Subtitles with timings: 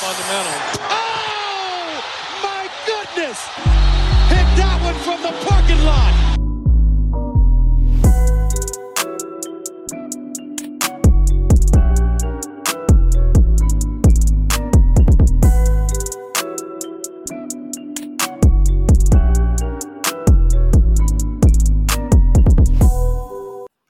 [0.00, 0.52] fundamental.
[0.88, 2.00] Oh,
[2.42, 3.38] my goodness!
[4.32, 6.14] Hit that one from the parking lot.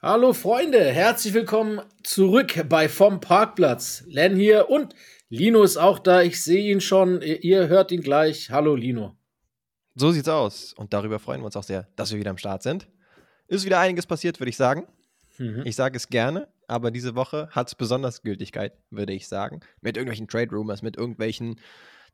[0.01, 4.03] Hallo Freunde, herzlich willkommen zurück bei Vom Parkplatz.
[4.07, 4.93] Len hier und
[5.31, 6.21] Lino ist auch da.
[6.21, 7.21] Ich sehe ihn schon.
[7.21, 8.51] Ihr hört ihn gleich.
[8.51, 9.15] Hallo Lino.
[9.95, 10.73] So sieht's aus.
[10.73, 12.89] Und darüber freuen wir uns auch sehr, dass wir wieder am Start sind.
[13.47, 14.87] Ist wieder einiges passiert, würde ich sagen.
[15.37, 15.61] Mhm.
[15.63, 19.61] Ich sage es gerne, aber diese Woche hat es besonders Gültigkeit, würde ich sagen.
[19.79, 21.61] Mit irgendwelchen Trade Rumors, mit irgendwelchen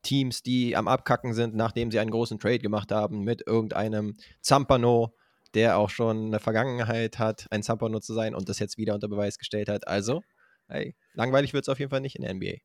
[0.02, 5.12] Teams, die am Abkacken sind, nachdem sie einen großen Trade gemacht haben, mit irgendeinem Zampano,
[5.54, 9.08] der auch schon eine Vergangenheit hat, ein Zampano zu sein und das jetzt wieder unter
[9.08, 9.88] Beweis gestellt hat.
[9.88, 10.22] Also,
[10.68, 12.58] hey, langweilig wird es auf jeden Fall nicht in der NBA.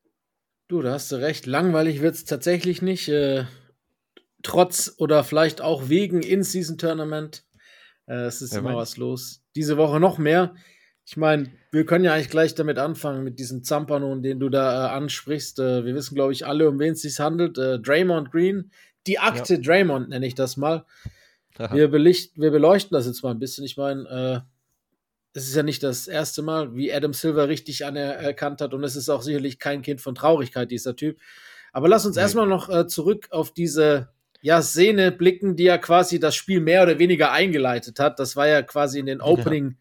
[0.68, 1.46] Du, da hast du recht.
[1.46, 3.08] Langweilig wird es tatsächlich nicht.
[3.08, 3.44] Äh,
[4.42, 7.44] trotz oder vielleicht auch wegen In-Season-Tournament.
[8.06, 8.78] Äh, es ist ja, immer mein.
[8.78, 9.42] was los.
[9.54, 10.54] Diese Woche noch mehr.
[11.06, 14.86] Ich meine, wir können ja eigentlich gleich damit anfangen, mit diesem Zampano, den du da
[14.86, 15.58] äh, ansprichst.
[15.58, 17.58] Äh, wir wissen, glaube ich, alle, um wen es sich handelt.
[17.58, 18.70] Äh, Draymond Green,
[19.06, 19.60] die Akte ja.
[19.60, 20.86] Draymond nenne ich das mal.
[21.56, 23.64] Wir, belicht, wir beleuchten das jetzt mal ein bisschen.
[23.64, 24.53] Ich meine, äh,
[25.34, 28.94] es ist ja nicht das erste Mal, wie Adam Silver richtig anerkannt hat und es
[28.94, 31.18] ist auch sicherlich kein Kind von Traurigkeit, dieser Typ.
[31.72, 32.22] Aber lass uns nee.
[32.22, 34.10] erstmal noch äh, zurück auf diese
[34.42, 38.20] ja, Szene blicken, die ja quasi das Spiel mehr oder weniger eingeleitet hat.
[38.20, 39.76] Das war ja quasi in den Opening ja.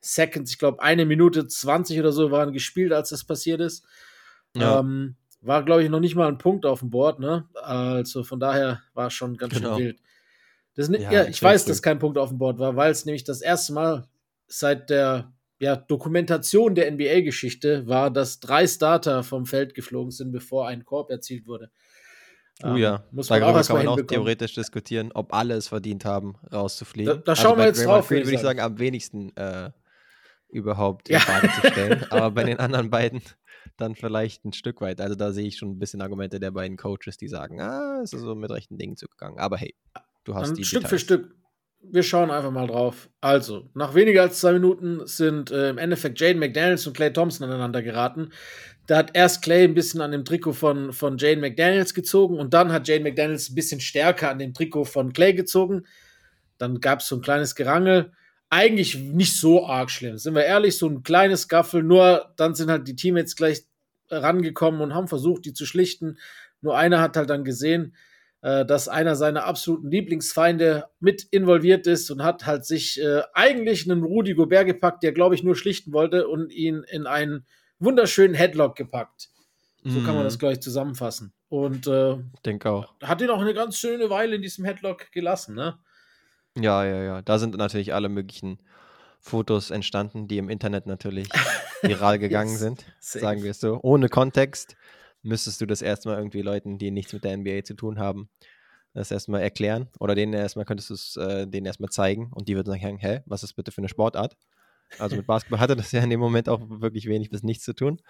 [0.00, 3.84] Seconds, ich glaube, eine Minute 20 oder so waren gespielt, als das passiert ist.
[4.54, 4.78] Ja.
[4.78, 7.48] Ähm, war, glaube ich, noch nicht mal ein Punkt auf dem Board, ne?
[7.54, 9.76] Also von daher war es schon ganz genau.
[9.76, 9.98] schön wild.
[10.74, 13.24] Das, ja, ja, ich weiß, dass kein Punkt auf dem Board war, weil es nämlich
[13.24, 14.06] das erste Mal
[14.52, 20.66] seit der ja, Dokumentation der NBA-Geschichte war, dass drei Starter vom Feld geflogen sind, bevor
[20.66, 21.70] ein Korb erzielt wurde.
[22.64, 25.68] Oh ja, ähm, muss man Darüber auch kann man auch theoretisch diskutieren, ob alle es
[25.68, 27.14] verdient haben, rauszufliegen.
[27.14, 28.08] Da, da schauen also wir jetzt Draymond drauf.
[28.08, 29.70] Green würde ich sagen, am wenigsten äh,
[30.48, 31.18] überhaupt ja.
[31.18, 32.04] in Frage zu stellen.
[32.10, 33.22] Aber bei den anderen beiden
[33.78, 35.00] dann vielleicht ein Stück weit.
[35.00, 38.12] Also da sehe ich schon ein bisschen Argumente der beiden Coaches, die sagen, ah, es
[38.12, 39.38] ist so mit rechten Dingen zugegangen.
[39.38, 39.74] Aber hey,
[40.24, 40.90] du hast dann die Stück Details.
[40.90, 41.41] für Stück
[41.82, 43.10] wir schauen einfach mal drauf.
[43.20, 47.48] Also, nach weniger als zwei Minuten sind äh, im Endeffekt Jane McDaniels und Clay Thompson
[47.48, 48.30] aneinander geraten.
[48.86, 52.54] Da hat erst Clay ein bisschen an dem Trikot von, von Jane McDaniels gezogen und
[52.54, 55.86] dann hat Jane McDaniels ein bisschen stärker an dem Trikot von Clay gezogen.
[56.58, 58.12] Dann gab es so ein kleines Gerangel.
[58.50, 62.70] Eigentlich nicht so arg schlimm, sind wir ehrlich, so ein kleines Gaffel, nur dann sind
[62.70, 63.64] halt die Teammates gleich
[64.10, 66.18] rangekommen und haben versucht, die zu schlichten.
[66.60, 67.94] Nur einer hat halt dann gesehen,
[68.42, 73.88] äh, dass einer seiner absoluten Lieblingsfeinde mit involviert ist und hat halt sich äh, eigentlich
[73.88, 77.46] einen Rudi Gobert gepackt, der, glaube ich, nur schlichten wollte und ihn in einen
[77.78, 79.30] wunderschönen Headlock gepackt.
[79.84, 80.04] So mm.
[80.04, 80.38] kann man das, mhm.
[80.40, 81.32] glaube ich, zusammenfassen.
[81.48, 82.92] Und äh, denke auch.
[83.02, 85.78] Hat ihn auch eine ganz schöne Weile in diesem Headlock gelassen, ne?
[86.56, 87.22] Ja, ja, ja.
[87.22, 88.58] Da sind natürlich alle möglichen
[89.20, 91.28] Fotos entstanden, die im Internet natürlich
[91.82, 93.78] viral gegangen sind, sagen wir es so.
[93.82, 94.76] Ohne Kontext
[95.22, 98.28] müsstest du das erstmal irgendwie Leuten, die nichts mit der NBA zu tun haben,
[98.94, 102.56] das erstmal erklären oder denen erstmal könntest du es äh, denen erstmal zeigen und die
[102.56, 104.36] würden sagen, hä, was ist bitte für eine Sportart?
[104.98, 107.74] Also mit Basketball hatte das ja in dem Moment auch wirklich wenig bis nichts zu
[107.74, 108.00] tun.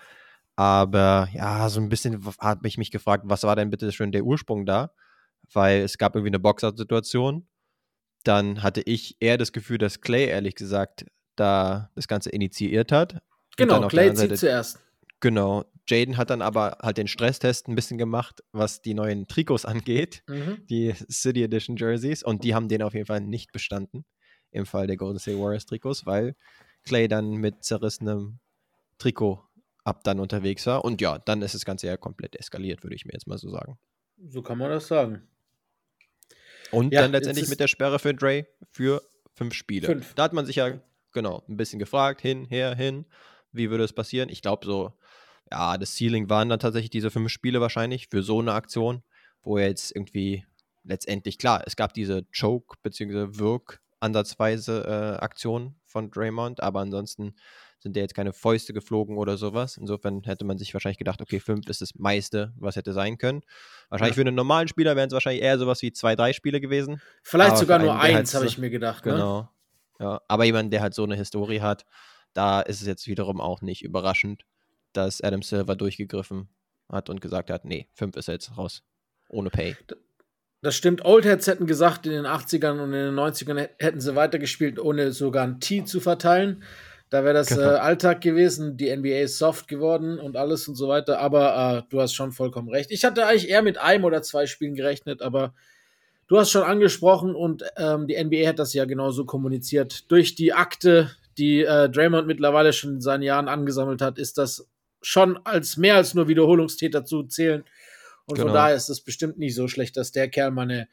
[0.57, 4.25] Aber ja, so ein bisschen habe ich mich gefragt, was war denn bitte schön der
[4.25, 4.93] Ursprung da?
[5.53, 7.47] Weil es gab irgendwie eine Boxer-Situation.
[8.25, 11.07] Dann hatte ich eher das Gefühl, dass Clay, ehrlich gesagt,
[11.37, 13.23] da das Ganze initiiert hat.
[13.57, 14.79] Genau, Clay zieht zuerst.
[15.23, 15.65] Genau.
[15.89, 20.23] Jaden hat dann aber halt den Stresstest ein bisschen gemacht, was die neuen Trikots angeht,
[20.29, 20.67] mhm.
[20.69, 24.05] die City Edition Jerseys, und die haben den auf jeden Fall nicht bestanden
[24.51, 26.35] im Fall der Golden State Warriors Trikots, weil
[26.85, 28.41] Clay dann mit zerrissenem
[28.99, 29.41] Trikot
[29.85, 30.85] ab dann unterwegs war.
[30.85, 33.49] Und ja, dann ist das Ganze ja komplett eskaliert, würde ich mir jetzt mal so
[33.49, 33.79] sagen.
[34.29, 35.23] So kann man das sagen.
[36.73, 39.03] Und ja, dann letztendlich mit der Sperre für Dre für
[39.35, 39.87] fünf Spiele.
[39.87, 40.15] Fünf.
[40.15, 40.81] Da hat man sich ja,
[41.13, 43.07] genau, ein bisschen gefragt, hin, her, hin,
[43.53, 44.29] wie würde es passieren?
[44.29, 44.93] Ich glaube, so
[45.53, 49.03] ja, das Ceiling waren dann tatsächlich diese fünf Spiele wahrscheinlich für so eine Aktion,
[49.43, 50.45] wo er jetzt irgendwie
[50.85, 53.39] letztendlich, klar, es gab diese Choke- bzw.
[53.39, 57.35] Wirk-ansatzweise äh, Aktion von Draymond, aber ansonsten
[57.81, 59.77] sind ja jetzt keine Fäuste geflogen oder sowas.
[59.77, 63.43] Insofern hätte man sich wahrscheinlich gedacht, okay, fünf ist das meiste, was hätte sein können.
[63.89, 64.23] Wahrscheinlich ja.
[64.23, 67.03] für einen normalen Spieler wären es wahrscheinlich eher sowas wie zwei, drei Spiele gewesen.
[67.23, 69.05] Vielleicht aber sogar nur eins, halt habe ich mir gedacht.
[69.05, 69.13] Ne?
[69.13, 69.49] Genau.
[69.99, 71.85] Ja, aber jemand, der halt so eine Historie hat,
[72.35, 74.45] da ist es jetzt wiederum auch nicht überraschend,
[74.93, 76.49] dass Adam Silver durchgegriffen
[76.89, 78.83] hat und gesagt hat, nee, 5 ist jetzt raus.
[79.29, 79.77] Ohne Pay.
[80.61, 81.05] Das stimmt.
[81.05, 85.45] Oldheads hätten gesagt, in den 80ern und in den 90ern hätten sie weitergespielt, ohne sogar
[85.45, 86.63] ein T zu verteilen.
[87.11, 87.63] Da wäre das genau.
[87.63, 88.77] äh, Alltag gewesen.
[88.77, 91.19] Die NBA ist soft geworden und alles und so weiter.
[91.19, 92.91] Aber äh, du hast schon vollkommen recht.
[92.91, 95.53] Ich hatte eigentlich eher mit einem oder zwei Spielen gerechnet, aber
[96.29, 100.11] du hast schon angesprochen und ähm, die NBA hat das ja genauso kommuniziert.
[100.11, 104.69] Durch die Akte, die äh, Draymond mittlerweile schon in seinen Jahren angesammelt hat, ist das
[105.01, 107.65] schon als mehr als nur Wiederholungstäter zu zählen.
[108.27, 108.49] Und genau.
[108.49, 110.89] von daher ist es bestimmt nicht so schlecht, dass der Kerl mal eine,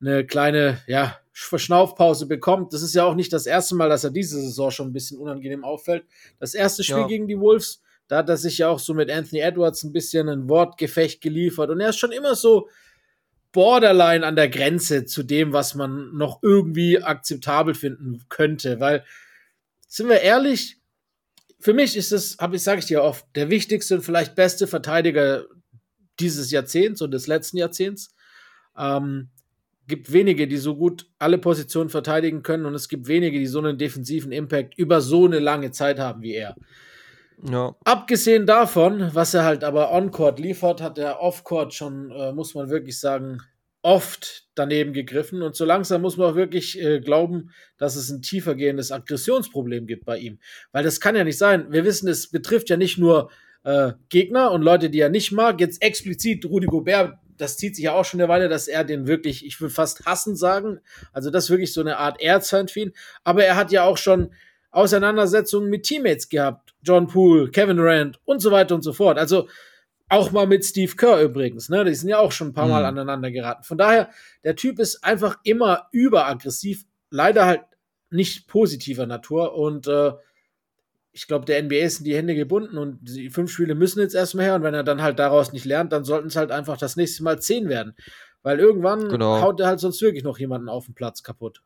[0.00, 2.72] eine kleine, ja, Verschnaufpause bekommt.
[2.72, 5.18] Das ist ja auch nicht das erste Mal, dass er diese Saison schon ein bisschen
[5.18, 6.04] unangenehm auffällt.
[6.38, 7.06] Das erste Spiel ja.
[7.06, 10.28] gegen die Wolves, da hat er sich ja auch so mit Anthony Edwards ein bisschen
[10.28, 11.70] ein Wortgefecht geliefert.
[11.70, 12.68] Und er ist schon immer so
[13.52, 18.80] borderline an der Grenze zu dem, was man noch irgendwie akzeptabel finden könnte.
[18.80, 19.04] Weil,
[19.90, 20.80] sind wir ehrlich,
[21.58, 24.66] für mich ist es, habe ich, sage ich dir oft, der wichtigste und vielleicht beste
[24.66, 25.44] Verteidiger
[26.20, 28.14] dieses Jahrzehnts und des letzten Jahrzehnts.
[28.78, 29.30] Ähm,
[29.88, 33.58] gibt wenige, die so gut alle Positionen verteidigen können und es gibt wenige, die so
[33.58, 36.54] einen defensiven Impact über so eine lange Zeit haben wie er.
[37.42, 37.74] Ja.
[37.84, 42.70] Abgesehen davon, was er halt aber on-court liefert, hat er off-court schon, äh, muss man
[42.70, 43.38] wirklich sagen,
[43.82, 45.42] oft daneben gegriffen.
[45.42, 50.04] Und so langsam muss man auch wirklich äh, glauben, dass es ein tiefergehendes Aggressionsproblem gibt
[50.04, 50.38] bei ihm.
[50.72, 51.72] Weil das kann ja nicht sein.
[51.72, 53.30] Wir wissen, es betrifft ja nicht nur
[53.64, 55.60] äh, Gegner und Leute, die er nicht mag.
[55.60, 59.06] Jetzt explizit Rudi Gobert, das zieht sich ja auch schon eine Weile, dass er den
[59.06, 60.80] wirklich, ich will fast hassen sagen.
[61.12, 62.92] Also das ist wirklich so eine Art ihn.
[63.24, 64.32] Aber er hat ja auch schon
[64.70, 66.74] Auseinandersetzungen mit Teammates gehabt.
[66.82, 69.18] John Poole, Kevin Durant und so weiter und so fort.
[69.18, 69.48] Also
[70.10, 71.84] auch mal mit Steve Kerr übrigens, ne?
[71.84, 72.98] Die sind ja auch schon ein paar Mal mhm.
[72.98, 73.62] aneinander geraten.
[73.62, 74.10] Von daher,
[74.44, 77.62] der Typ ist einfach immer überaggressiv, leider halt
[78.10, 80.12] nicht positiver Natur und äh,
[81.12, 84.46] ich glaube, der NBA sind die Hände gebunden und die fünf Spiele müssen jetzt erstmal
[84.46, 86.96] her und wenn er dann halt daraus nicht lernt, dann sollten es halt einfach das
[86.96, 87.94] nächste Mal zehn werden.
[88.42, 89.40] Weil irgendwann genau.
[89.40, 91.62] haut er halt sonst wirklich noch jemanden auf den Platz kaputt.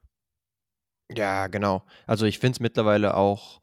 [1.14, 1.84] Ja, genau.
[2.06, 3.60] Also ich finde es mittlerweile auch,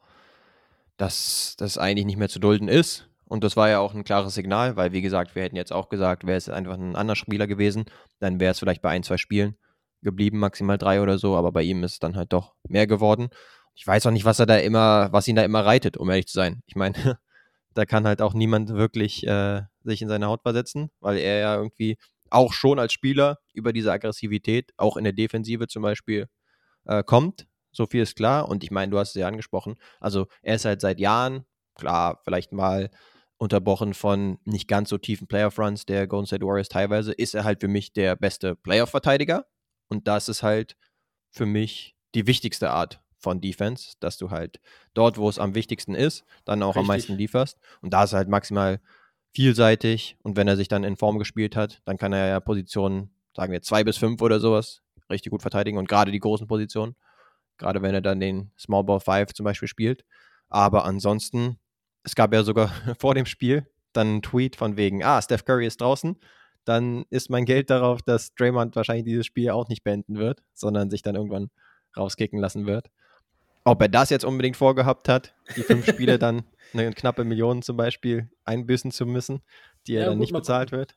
[0.96, 3.08] dass das eigentlich nicht mehr zu dulden ist.
[3.32, 5.88] Und das war ja auch ein klares Signal, weil wie gesagt, wir hätten jetzt auch
[5.88, 7.86] gesagt, wäre es einfach ein anderer Spieler gewesen,
[8.18, 9.56] dann wäre es vielleicht bei ein, zwei Spielen
[10.02, 13.30] geblieben, maximal drei oder so, aber bei ihm ist es dann halt doch mehr geworden.
[13.74, 16.26] Ich weiß auch nicht, was er da immer, was ihn da immer reitet, um ehrlich
[16.26, 16.62] zu sein.
[16.66, 16.92] Ich meine,
[17.72, 21.56] da kann halt auch niemand wirklich äh, sich in seine Haut versetzen, weil er ja
[21.56, 21.96] irgendwie
[22.28, 26.28] auch schon als Spieler über diese Aggressivität, auch in der Defensive zum Beispiel,
[26.84, 27.46] äh, kommt.
[27.70, 28.46] So viel ist klar.
[28.46, 29.76] Und ich meine, du hast es ja angesprochen.
[30.00, 31.46] Also er ist halt seit Jahren,
[31.76, 32.90] klar, vielleicht mal
[33.42, 37.60] unterbrochen von nicht ganz so tiefen Playoff-Runs der Golden State Warriors teilweise, ist er halt
[37.60, 39.46] für mich der beste Playoff-Verteidiger.
[39.88, 40.76] Und das ist halt
[41.32, 44.60] für mich die wichtigste Art von Defense, dass du halt
[44.94, 46.80] dort, wo es am wichtigsten ist, dann auch Richtig.
[46.80, 47.58] am meisten lieferst.
[47.80, 48.80] Und da ist er halt maximal
[49.34, 50.16] vielseitig.
[50.22, 53.50] Und wenn er sich dann in Form gespielt hat, dann kann er ja Positionen, sagen
[53.50, 55.78] wir zwei bis fünf oder sowas, richtig gut verteidigen.
[55.78, 56.94] Und gerade die großen Positionen,
[57.58, 60.04] gerade wenn er dann den Small Ball 5 zum Beispiel spielt.
[60.48, 61.58] Aber ansonsten,
[62.04, 62.68] es gab ja sogar
[62.98, 66.16] vor dem Spiel dann einen Tweet von wegen, ah, Steph Curry ist draußen.
[66.64, 70.90] Dann ist mein Geld darauf, dass Draymond wahrscheinlich dieses Spiel auch nicht beenden wird, sondern
[70.90, 71.50] sich dann irgendwann
[71.96, 72.88] rauskicken lassen wird.
[73.64, 77.76] Ob er das jetzt unbedingt vorgehabt hat, die fünf Spiele dann eine knappe Million zum
[77.76, 79.42] Beispiel einbüßen zu müssen,
[79.86, 80.94] die er ja, dann nicht bezahlt wird.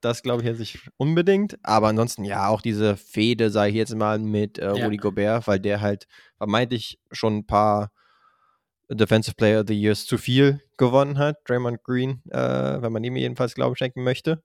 [0.00, 1.58] Das glaube ich jetzt nicht unbedingt.
[1.62, 4.84] Aber ansonsten, ja, auch diese Fehde, sage ich jetzt mal, mit äh, ja.
[4.84, 7.90] Rudy Gobert, weil der halt vermeintlich schon ein paar
[8.90, 11.36] Defensive Player of the Years zu viel gewonnen hat.
[11.44, 14.42] Draymond Green, äh, wenn man ihm jedenfalls Glauben schenken möchte.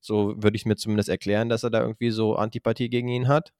[0.00, 3.28] So würde ich es mir zumindest erklären, dass er da irgendwie so Antipathie gegen ihn
[3.28, 3.52] hat.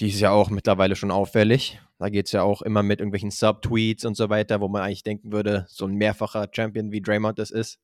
[0.00, 1.78] Die ist ja auch mittlerweile schon auffällig.
[1.98, 5.02] Da geht es ja auch immer mit irgendwelchen Subtweets und so weiter, wo man eigentlich
[5.02, 7.78] denken würde, so ein mehrfacher Champion wie Draymond das ist,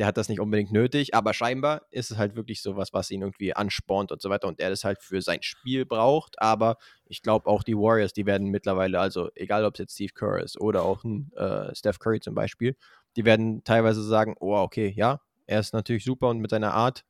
[0.00, 3.20] der hat das nicht unbedingt nötig, aber scheinbar ist es halt wirklich sowas, was ihn
[3.20, 6.40] irgendwie anspornt und so weiter und er das halt für sein Spiel braucht.
[6.40, 10.14] Aber ich glaube auch die Warriors, die werden mittlerweile, also egal ob es jetzt Steve
[10.14, 12.76] Kerr ist oder auch ein äh, Steph Curry zum Beispiel,
[13.16, 17.04] die werden teilweise sagen, oh, okay, ja, er ist natürlich super und mit seiner Art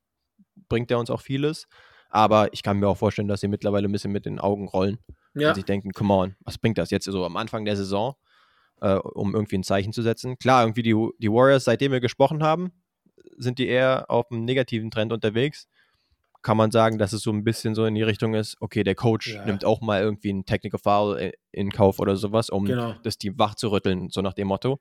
[0.68, 1.68] bringt er uns auch vieles.
[2.08, 4.98] Aber ich kann mir auch vorstellen, dass sie mittlerweile ein bisschen mit den Augen rollen
[5.34, 5.50] ja.
[5.50, 8.16] und sich denken, come on, was bringt das jetzt so am Anfang der Saison,
[8.80, 10.36] äh, um irgendwie ein Zeichen zu setzen?
[10.38, 12.72] Klar, irgendwie die, die Warriors, seitdem wir gesprochen haben,
[13.36, 15.68] sind die eher auf einem negativen Trend unterwegs.
[16.42, 18.94] Kann man sagen, dass es so ein bisschen so in die Richtung ist, okay, der
[18.94, 19.44] Coach ja.
[19.44, 22.94] nimmt auch mal irgendwie einen Technical Foul in Kauf oder sowas, um genau.
[23.02, 24.80] das Team wach zu rütteln, so nach dem Motto.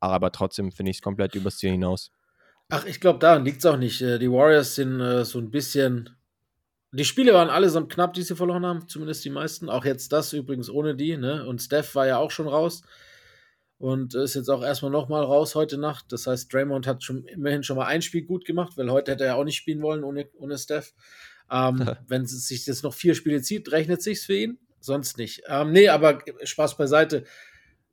[0.00, 2.10] Aber trotzdem finde ich es komplett übers Ziel hinaus.
[2.68, 4.02] Ach, ich glaube, daran liegt es auch nicht.
[4.02, 6.10] Äh, die Warriors sind äh, so ein bisschen
[6.92, 9.68] die Spiele waren allesamt knapp, die sie verloren haben, zumindest die meisten.
[9.68, 11.46] Auch jetzt das übrigens ohne die, ne?
[11.46, 12.82] Und Steph war ja auch schon raus
[13.78, 16.06] und ist jetzt auch erstmal nochmal raus heute Nacht.
[16.10, 19.24] Das heißt, Draymond hat schon immerhin schon mal ein Spiel gut gemacht, weil heute hätte
[19.24, 20.94] er ja auch nicht spielen wollen ohne, ohne Steph.
[21.50, 25.42] Ähm, wenn es sich jetzt noch vier Spiele zieht, rechnet sich's für ihn, sonst nicht.
[25.48, 27.24] Ähm, nee, aber Spaß beiseite.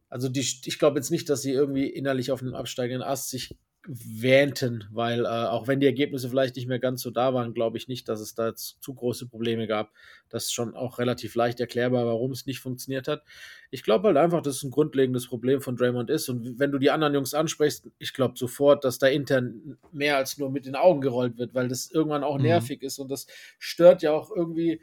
[0.10, 3.58] Also die, ich glaube jetzt nicht, dass sie irgendwie innerlich auf einem absteigenden Ast sich
[3.86, 7.78] wähnten, weil äh, auch wenn die Ergebnisse vielleicht nicht mehr ganz so da waren, glaube
[7.78, 9.92] ich nicht, dass es da jetzt zu große Probleme gab.
[10.30, 13.24] Das ist schon auch relativ leicht erklärbar, warum es nicht funktioniert hat.
[13.72, 16.30] Ich glaube halt einfach, dass es ein grundlegendes Problem von Draymond ist.
[16.30, 20.38] Und wenn du die anderen Jungs ansprichst, ich glaube sofort, dass da intern mehr als
[20.38, 22.44] nur mit den Augen gerollt wird, weil das irgendwann auch mhm.
[22.44, 23.28] nervig ist und das
[23.60, 24.82] stört ja auch irgendwie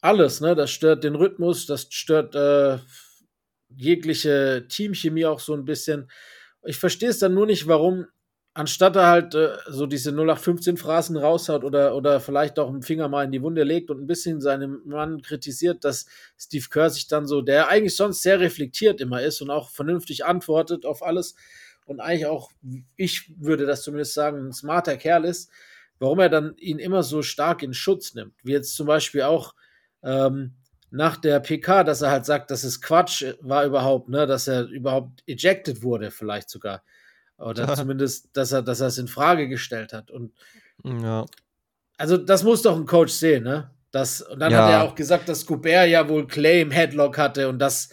[0.00, 0.40] alles.
[0.40, 0.54] Ne?
[0.54, 2.78] Das stört den Rhythmus, das stört äh,
[3.76, 6.08] jegliche Teamchemie auch so ein bisschen.
[6.64, 8.06] Ich verstehe es dann nur nicht, warum,
[8.54, 13.08] anstatt er halt äh, so diese 0815 Phrasen raushaut oder, oder vielleicht auch einen Finger
[13.08, 16.06] mal in die Wunde legt und ein bisschen seinen Mann kritisiert, dass
[16.38, 20.24] Steve Kerr sich dann so, der eigentlich sonst sehr reflektiert immer ist und auch vernünftig
[20.24, 21.34] antwortet auf alles
[21.84, 22.50] und eigentlich auch,
[22.96, 25.50] ich würde das zumindest sagen, ein smarter Kerl ist,
[25.98, 28.34] warum er dann ihn immer so stark in Schutz nimmt.
[28.42, 29.54] Wie jetzt zum Beispiel auch
[30.02, 30.54] ähm,
[30.94, 34.66] nach der PK, dass er halt sagt, dass es Quatsch war überhaupt, ne, dass er
[34.66, 36.84] überhaupt ejected wurde, vielleicht sogar.
[37.36, 37.74] Oder ja.
[37.74, 40.12] zumindest, dass er, dass er es in Frage gestellt hat.
[40.12, 40.32] Und
[40.84, 41.26] ja.
[41.98, 43.70] also das muss doch ein Coach sehen, ne?
[43.90, 44.64] Das, und dann ja.
[44.64, 47.90] hat er auch gesagt, dass Gobert ja wohl Clay im Headlock hatte und das,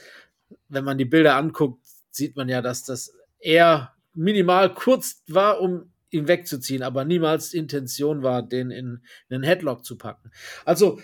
[0.68, 5.92] wenn man die Bilder anguckt, sieht man ja, dass das eher minimal kurz war, um
[6.10, 10.32] ihn wegzuziehen, aber niemals Intention war, den in, in einen Headlock zu packen.
[10.66, 11.00] Also,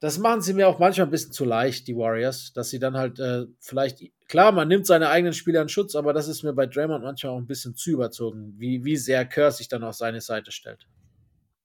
[0.00, 2.96] das machen sie mir auch manchmal ein bisschen zu leicht, die Warriors, dass sie dann
[2.96, 6.52] halt äh, vielleicht, klar, man nimmt seine eigenen Spieler in Schutz, aber das ist mir
[6.52, 9.94] bei Draymond manchmal auch ein bisschen zu überzogen, wie, wie sehr Kerr sich dann auf
[9.94, 10.86] seine Seite stellt.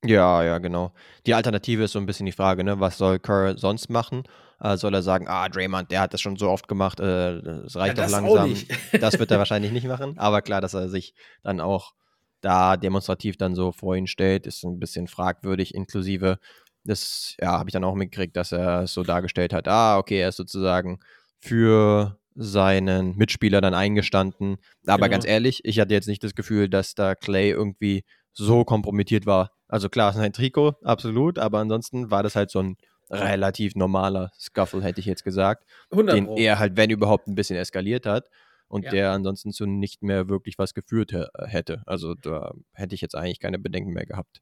[0.06, 0.94] Ja, ja, genau.
[1.26, 2.80] Die Alternative ist so ein bisschen die Frage, ne?
[2.80, 4.24] was soll Kerr sonst machen?
[4.60, 7.76] Äh, soll er sagen, ah, Draymond, der hat das schon so oft gemacht, äh, es
[7.76, 8.56] reicht ja, doch langsam.
[9.00, 11.94] das wird er wahrscheinlich nicht machen, aber klar, dass er sich dann auch
[12.42, 16.40] da demonstrativ dann so vor ihn stellt, ist ein bisschen fragwürdig, inklusive
[16.84, 20.20] das ja, habe ich dann auch mitgekriegt, dass er es so dargestellt hat, ah, okay,
[20.20, 21.00] er ist sozusagen
[21.40, 24.58] für seinen Mitspieler dann eingestanden.
[24.86, 25.12] Aber genau.
[25.12, 29.52] ganz ehrlich, ich hatte jetzt nicht das Gefühl, dass da Clay irgendwie so kompromittiert war.
[29.68, 32.78] Also klar, sein Trikot, absolut, aber ansonsten war das halt so ein
[33.10, 38.06] relativ normaler Scuffle, hätte ich jetzt gesagt, den er halt, wenn überhaupt, ein bisschen eskaliert
[38.06, 38.30] hat
[38.68, 38.92] und ja.
[38.92, 41.14] der ansonsten zu nicht mehr wirklich was geführt
[41.46, 41.84] hätte.
[41.86, 44.42] Also da hätte ich jetzt eigentlich keine Bedenken mehr gehabt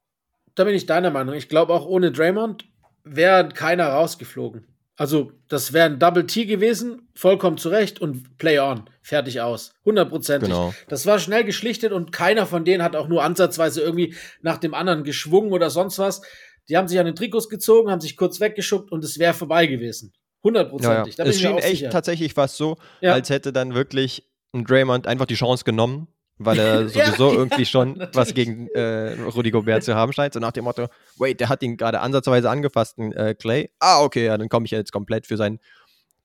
[0.55, 1.35] da bin ich deiner Meinung.
[1.35, 2.65] Ich glaube, auch ohne Draymond
[3.03, 4.67] wäre keiner rausgeflogen.
[4.95, 9.73] Also, das wäre ein Double T gewesen, vollkommen zurecht und Play on, fertig aus.
[9.85, 10.49] Hundertprozentig.
[10.49, 10.73] Genau.
[10.89, 14.73] Das war schnell geschlichtet und keiner von denen hat auch nur ansatzweise irgendwie nach dem
[14.73, 16.21] anderen geschwungen oder sonst was.
[16.67, 19.67] Die haben sich an den Trikots gezogen, haben sich kurz weggeschuckt und es wäre vorbei
[19.67, 20.11] gewesen.
[20.43, 21.15] Hundertprozentig.
[21.15, 21.29] Ja, ja.
[21.29, 21.89] Es schien echt sicher.
[21.89, 23.13] tatsächlich fast so, ja.
[23.13, 26.09] als hätte dann wirklich ein Draymond einfach die Chance genommen
[26.39, 28.15] weil er sowieso ja, irgendwie schon natürlich.
[28.15, 30.33] was gegen äh, Rudy Gobert zu haben scheint.
[30.33, 33.69] So nach dem Motto, wait, der hat ihn gerade ansatzweise angefasst, äh, Clay.
[33.79, 35.59] Ah, okay, ja, dann komme ich jetzt komplett für seinen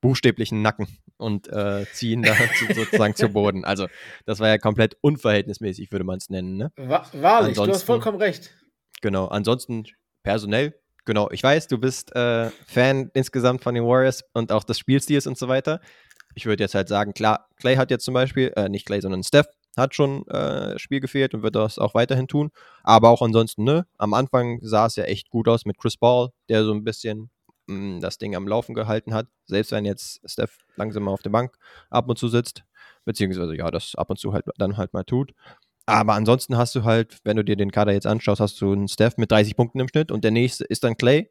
[0.01, 3.65] buchstäblichen Nacken und äh, ziehe ihn da zu, sozusagen zu Boden.
[3.65, 3.89] Also,
[4.25, 6.57] das war ja komplett unverhältnismäßig, würde man es nennen.
[6.57, 6.73] Ne?
[6.77, 8.51] wahrlich, du hast vollkommen recht.
[9.01, 9.85] Genau, ansonsten
[10.23, 14.79] personell, genau, ich weiß, du bist äh, Fan insgesamt von den Warriors und auch des
[14.79, 15.81] Spielstils und so weiter.
[16.35, 19.23] Ich würde jetzt halt sagen, klar, Clay hat jetzt zum Beispiel, äh, nicht Clay, sondern
[19.23, 22.51] Steph hat schon äh, Spiel gefehlt und wird das auch weiterhin tun.
[22.83, 23.87] Aber auch ansonsten, ne?
[23.99, 27.31] Am Anfang sah es ja echt gut aus mit Chris Paul, der so ein bisschen
[27.67, 29.27] mh, mm, das Ding am Laufen gehalten hat.
[29.47, 31.57] Selbst wenn jetzt Steph langsam mal auf der Bank
[31.91, 32.65] ab und zu sitzt,
[33.05, 35.33] beziehungsweise ja, das ab und zu halt dann halt mal tut.
[35.87, 38.89] Aber ansonsten hast du halt, wenn du dir den Kader jetzt anschaust, hast du einen
[38.89, 41.31] Steph mit 30 Punkten im Schnitt und der nächste ist dann Clay,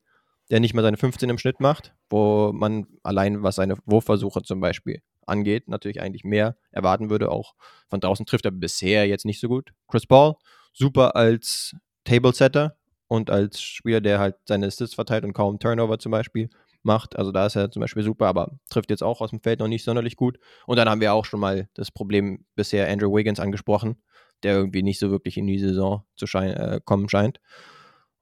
[0.49, 4.59] der nicht mal seine 15 im Schnitt macht, wo man allein was seine Wurfversuche zum
[4.59, 7.31] Beispiel angeht, natürlich eigentlich mehr erwarten würde.
[7.31, 7.55] Auch
[7.89, 9.71] von draußen trifft er bisher jetzt nicht so gut.
[9.87, 10.35] Chris Paul,
[10.73, 12.75] super als Table-Setter
[13.07, 16.49] und als Spieler, der halt seine Assists verteilt und kaum Turnover zum Beispiel
[16.83, 17.15] macht.
[17.15, 19.67] Also da ist er zum Beispiel super, aber trifft jetzt auch aus dem Feld noch
[19.67, 20.39] nicht sonderlich gut.
[20.65, 24.01] Und dann haben wir auch schon mal das Problem bisher Andrew Wiggins angesprochen,
[24.43, 27.39] der irgendwie nicht so wirklich in die Saison zu schein äh, kommen scheint.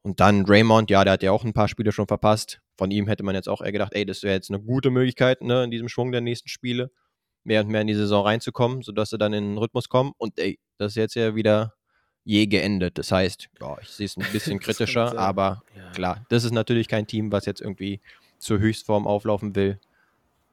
[0.04, 2.60] Und dann Raymond, ja, der hat ja auch ein paar Spiele schon verpasst.
[2.78, 5.42] Von ihm hätte man jetzt auch eher gedacht, ey, das wäre jetzt eine gute Möglichkeit,
[5.42, 6.92] ne, in diesem Schwung der nächsten Spiele
[7.44, 10.14] mehr und mehr in die Saison reinzukommen, sodass sie dann in den Rhythmus kommen.
[10.18, 11.74] Und ey, das ist jetzt ja wieder
[12.24, 12.98] je geendet.
[12.98, 15.92] Das heißt, ja, ich sehe es ein bisschen kritischer, aber ja.
[15.92, 18.02] klar, das ist natürlich kein Team, was jetzt irgendwie
[18.38, 19.80] zur Höchstform auflaufen will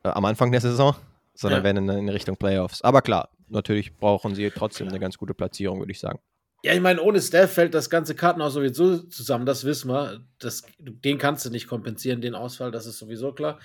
[0.03, 0.95] äh, am Anfang der Saison,
[1.35, 1.65] sondern ja.
[1.65, 2.83] wenn in, in Richtung Playoffs.
[2.83, 6.21] Aber klar, natürlich brauchen sie trotzdem eine ganz gute Platzierung, würde ich sagen.
[6.63, 10.21] Ja, ich meine, ohne Steph fällt das ganze Kartenhaus sowieso zusammen, das wissen wir.
[10.39, 13.59] Das, den kannst du nicht kompensieren, den Ausfall, das ist sowieso klar.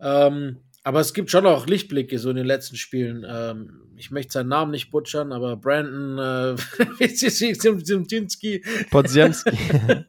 [0.00, 3.26] Ähm, aber es gibt schon auch Lichtblicke so in den letzten Spielen.
[3.28, 6.84] Ähm, ich möchte seinen Namen nicht butchern, aber Brandon äh,
[8.90, 9.50] Podziemski.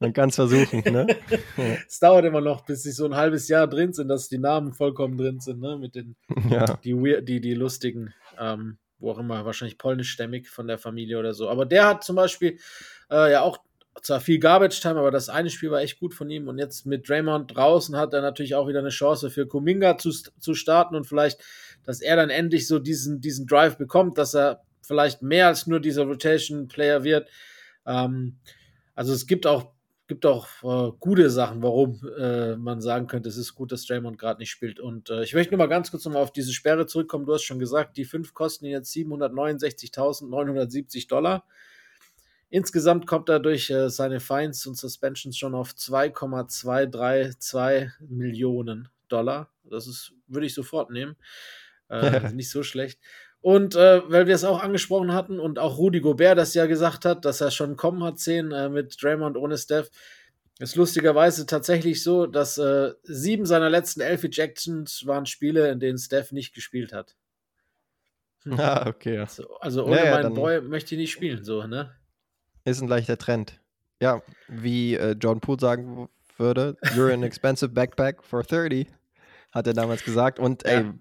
[0.00, 1.08] Man kann es versuchen, ne?
[1.86, 4.72] es dauert immer noch, bis sie so ein halbes Jahr drin sind, dass die Namen
[4.72, 5.76] vollkommen drin sind, ne?
[5.76, 6.16] Mit den
[6.48, 6.78] ja.
[6.84, 11.48] die, die, die lustigen, ähm, wo auch immer, wahrscheinlich polnischstämmig von der Familie oder so.
[11.48, 12.58] Aber der hat zum Beispiel
[13.10, 13.58] äh, ja auch
[14.02, 16.48] zwar viel Garbage Time, aber das eine Spiel war echt gut von ihm.
[16.48, 20.10] Und jetzt mit Draymond draußen hat er natürlich auch wieder eine Chance für Kuminga zu,
[20.10, 21.40] zu starten und vielleicht,
[21.84, 25.80] dass er dann endlich so diesen, diesen Drive bekommt, dass er vielleicht mehr als nur
[25.80, 27.28] dieser Rotation Player wird.
[27.86, 28.38] Ähm,
[28.94, 29.72] also es gibt auch
[30.08, 34.18] gibt auch äh, gute Sachen, warum äh, man sagen könnte, es ist gut, dass Draymond
[34.18, 34.80] gerade nicht spielt.
[34.80, 37.26] Und äh, ich möchte nur mal ganz kurz nochmal auf diese Sperre zurückkommen.
[37.26, 41.44] Du hast schon gesagt, die fünf kosten jetzt 769.970 Dollar.
[42.48, 49.50] Insgesamt kommt er durch äh, seine Fines und Suspensions schon auf 2,232 Millionen Dollar.
[49.64, 51.16] Das ist, würde ich sofort nehmen.
[51.90, 52.98] Äh, nicht so schlecht.
[53.40, 57.04] Und äh, weil wir es auch angesprochen hatten und auch Rudi Gobert das ja gesagt
[57.04, 59.90] hat, dass er schon kommen hat sehen äh, mit Draymond ohne Steph,
[60.58, 65.98] ist lustigerweise tatsächlich so, dass äh, sieben seiner letzten elf Ejections waren Spiele, in denen
[65.98, 67.16] Steph nicht gespielt hat.
[68.44, 68.54] Hm.
[68.60, 69.16] Ah, okay.
[69.16, 69.22] Ja.
[69.22, 71.92] Also, also ohne naja, meinen Boy möchte ich nicht spielen, so, ne?
[72.64, 73.60] Ist ein leichter Trend.
[74.00, 78.86] Ja, wie äh, John Poole sagen würde, you're an expensive backpack for 30,
[79.50, 80.38] hat er damals gesagt.
[80.38, 80.94] Und ey, ja.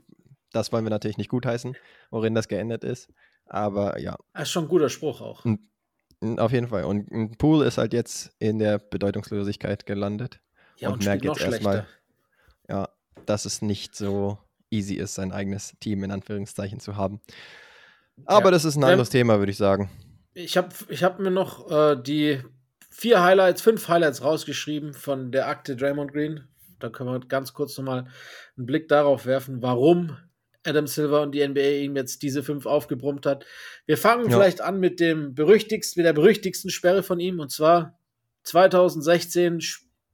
[0.57, 1.75] Das wollen wir natürlich nicht gutheißen,
[2.09, 3.09] worin das geändert ist.
[3.45, 4.17] Aber ja.
[4.33, 5.45] Das ist schon ein guter Spruch auch.
[6.37, 6.83] Auf jeden Fall.
[6.83, 10.39] Und ein Pool ist halt jetzt in der Bedeutungslosigkeit gelandet.
[10.77, 11.87] Ja, und, und merkt jetzt erstmal,
[12.67, 12.89] ja,
[13.25, 14.37] dass es nicht so
[14.69, 17.21] easy ist, sein eigenes Team in Anführungszeichen zu haben.
[18.25, 18.51] Aber ja.
[18.51, 19.89] das ist ein anderes ähm, Thema, würde ich sagen.
[20.33, 22.41] Ich habe ich hab mir noch äh, die
[22.89, 26.47] vier Highlights, fünf Highlights rausgeschrieben von der Akte Draymond Green.
[26.79, 28.07] Da können wir ganz kurz nochmal
[28.57, 30.17] einen Blick darauf werfen, warum
[30.67, 33.45] Adam Silver und die NBA ihm jetzt diese fünf aufgebrummt hat.
[33.86, 34.36] Wir fangen ja.
[34.36, 37.97] vielleicht an mit dem berüchtigsten, mit der berüchtigsten Sperre von ihm und zwar
[38.43, 39.59] 2016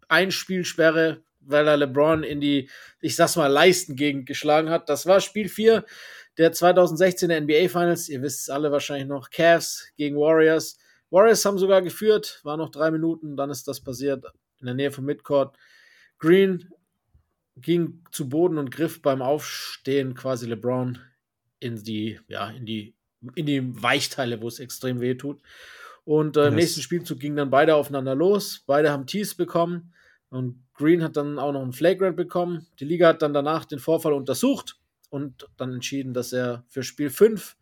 [0.08, 2.70] Einspielsperre, weil er LeBron in die,
[3.02, 4.90] ich sag's mal, Leistengegend geschlagen hat.
[4.90, 5.84] Das war Spiel 4
[6.38, 8.10] der 2016er NBA Finals.
[8.10, 9.30] Ihr wisst es alle wahrscheinlich noch.
[9.30, 10.78] Cavs gegen Warriors.
[11.10, 14.26] Warriors haben sogar geführt, war noch drei Minuten, dann ist das passiert
[14.60, 15.56] in der Nähe vom Midcourt.
[16.18, 16.70] Green
[17.56, 21.00] ging zu Boden und griff beim Aufstehen quasi LeBron
[21.60, 22.96] in die, ja, in die,
[23.36, 25.42] in die Weichteile, wo es extrem weh tut.
[26.06, 28.64] Und äh, im nächsten Spielzug gingen dann beide aufeinander los.
[28.66, 29.94] Beide haben Tees bekommen
[30.30, 32.68] und Green hat dann auch noch einen Flagrant bekommen.
[32.80, 37.10] Die Liga hat dann danach den Vorfall untersucht und dann entschieden, dass er für Spiel
[37.10, 37.56] 5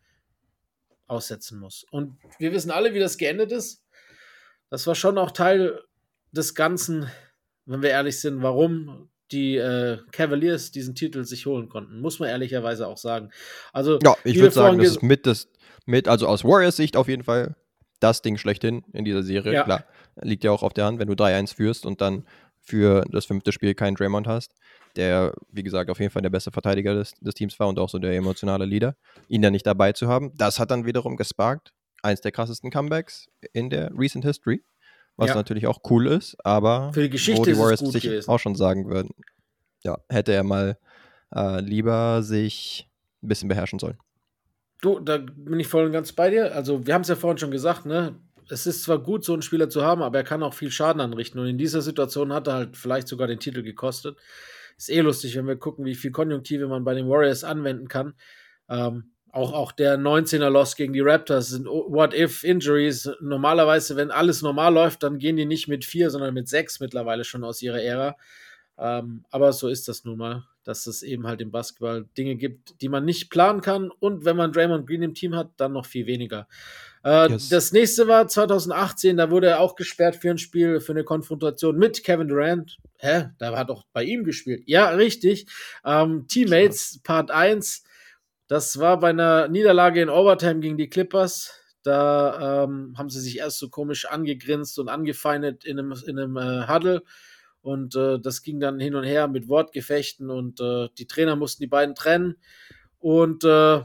[1.06, 1.84] aussetzen muss.
[1.90, 3.84] Und wir wissen alle, wie das geendet ist.
[4.70, 5.78] Das war schon auch Teil
[6.32, 7.10] des Ganzen,
[7.66, 12.28] wenn wir ehrlich sind, warum die äh, Cavaliers diesen Titel sich holen konnten, muss man
[12.28, 13.30] ehrlicherweise auch sagen.
[13.72, 15.48] Also, ja, ich würde sagen, das ist mit, das,
[15.86, 17.56] mit, also aus Warriors Sicht auf jeden Fall
[18.00, 19.52] das Ding schlechthin in dieser Serie.
[19.52, 19.64] Ja.
[19.64, 19.84] Klar,
[20.20, 22.24] liegt ja auch auf der Hand, wenn du 3-1 führst und dann
[22.60, 24.54] für das fünfte Spiel keinen Draymond hast,
[24.96, 27.88] der, wie gesagt, auf jeden Fall der beste Verteidiger des, des Teams war und auch
[27.88, 28.96] so der emotionale Leader,
[29.28, 31.72] ihn dann nicht dabei zu haben, das hat dann wiederum gesparkt.
[32.04, 34.62] Eins der krassesten Comebacks in der Recent History
[35.16, 35.34] was ja.
[35.34, 38.30] natürlich auch cool ist, aber für die Geschichte wo die Warriors sich gewesen.
[38.30, 39.10] auch schon sagen würden,
[39.84, 40.78] ja, hätte er mal
[41.34, 42.88] äh, lieber sich
[43.22, 43.98] ein bisschen beherrschen sollen.
[44.80, 46.54] Du, da bin ich voll und ganz bei dir.
[46.54, 48.16] Also, wir haben es ja vorhin schon gesagt, ne?
[48.48, 51.00] Es ist zwar gut, so einen Spieler zu haben, aber er kann auch viel Schaden
[51.00, 51.40] anrichten.
[51.40, 54.18] Und in dieser Situation hat er halt vielleicht sogar den Titel gekostet.
[54.76, 58.14] Ist eh lustig, wenn wir gucken, wie viel Konjunktive man bei den Warriors anwenden kann.
[58.68, 63.10] Ähm, auch, auch der 19er Loss gegen die Raptors sind What-If-Injuries.
[63.20, 67.24] Normalerweise, wenn alles normal läuft, dann gehen die nicht mit vier, sondern mit sechs mittlerweile
[67.24, 68.16] schon aus ihrer Ära.
[68.78, 72.82] Ähm, aber so ist das nun mal, dass es eben halt im Basketball Dinge gibt,
[72.82, 73.90] die man nicht planen kann.
[73.90, 76.46] Und wenn man Draymond Green im Team hat, dann noch viel weniger.
[77.02, 77.48] Äh, yes.
[77.48, 81.78] Das nächste war 2018, da wurde er auch gesperrt für ein Spiel, für eine Konfrontation
[81.78, 82.76] mit Kevin Durant.
[82.98, 83.30] Hä?
[83.38, 84.62] Da hat doch bei ihm gespielt.
[84.66, 85.46] Ja, richtig.
[85.86, 87.84] Ähm, Teammates, Part 1
[88.48, 91.58] das war bei einer Niederlage in Overtime gegen die Clippers.
[91.82, 96.36] Da ähm, haben sie sich erst so komisch angegrinst und angefeindet in einem, in einem
[96.36, 97.02] äh, Huddle.
[97.60, 101.62] Und äh, das ging dann hin und her mit Wortgefechten und äh, die Trainer mussten
[101.62, 102.36] die beiden trennen.
[102.98, 103.82] Und äh,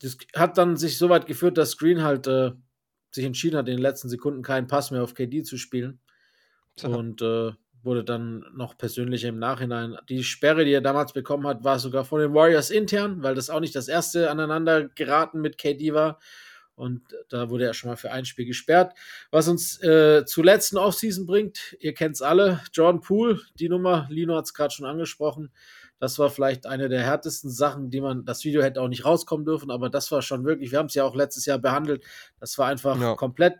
[0.00, 2.52] das hat dann sich so weit geführt, dass Green halt äh,
[3.10, 6.00] sich entschieden hat, in den letzten Sekunden keinen Pass mehr auf KD zu spielen.
[6.82, 7.52] Und äh,
[7.86, 9.96] wurde dann noch persönlicher im Nachhinein.
[10.08, 13.48] Die Sperre, die er damals bekommen hat, war sogar von den Warriors intern, weil das
[13.48, 16.18] auch nicht das erste aneinander geraten mit KD war.
[16.74, 18.92] Und da wurde er schon mal für ein Spiel gesperrt.
[19.30, 24.06] Was uns äh, zur letzten Offseason bringt, ihr kennt es alle, Jordan Poole, die Nummer,
[24.10, 25.50] Lino hat es gerade schon angesprochen.
[25.98, 29.46] Das war vielleicht eine der härtesten Sachen, die man, das Video hätte auch nicht rauskommen
[29.46, 32.04] dürfen, aber das war schon wirklich, wir haben es ja auch letztes Jahr behandelt,
[32.38, 33.14] das war einfach ja.
[33.14, 33.54] komplett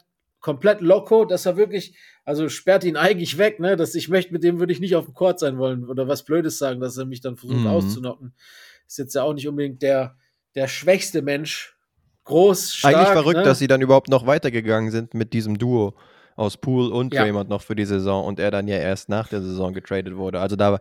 [0.46, 3.76] komplett loco, dass er wirklich, also sperrt ihn eigentlich weg, ne?
[3.76, 6.24] Dass ich möchte, mit dem würde ich nicht auf dem Court sein wollen oder was
[6.24, 7.68] Blödes sagen, dass er mich dann versucht mhm.
[7.68, 8.34] auszunocken.
[8.86, 10.16] Ist jetzt ja auch nicht unbedingt der,
[10.56, 11.76] der schwächste Mensch.
[12.24, 12.96] Groß, stark.
[12.96, 13.44] Eigentlich verrückt, ne?
[13.44, 15.94] dass sie dann überhaupt noch weitergegangen sind mit diesem Duo
[16.34, 17.22] aus Pool und ja.
[17.22, 20.40] Draymond noch für die Saison und er dann ja erst nach der Saison getradet wurde.
[20.40, 20.80] Also da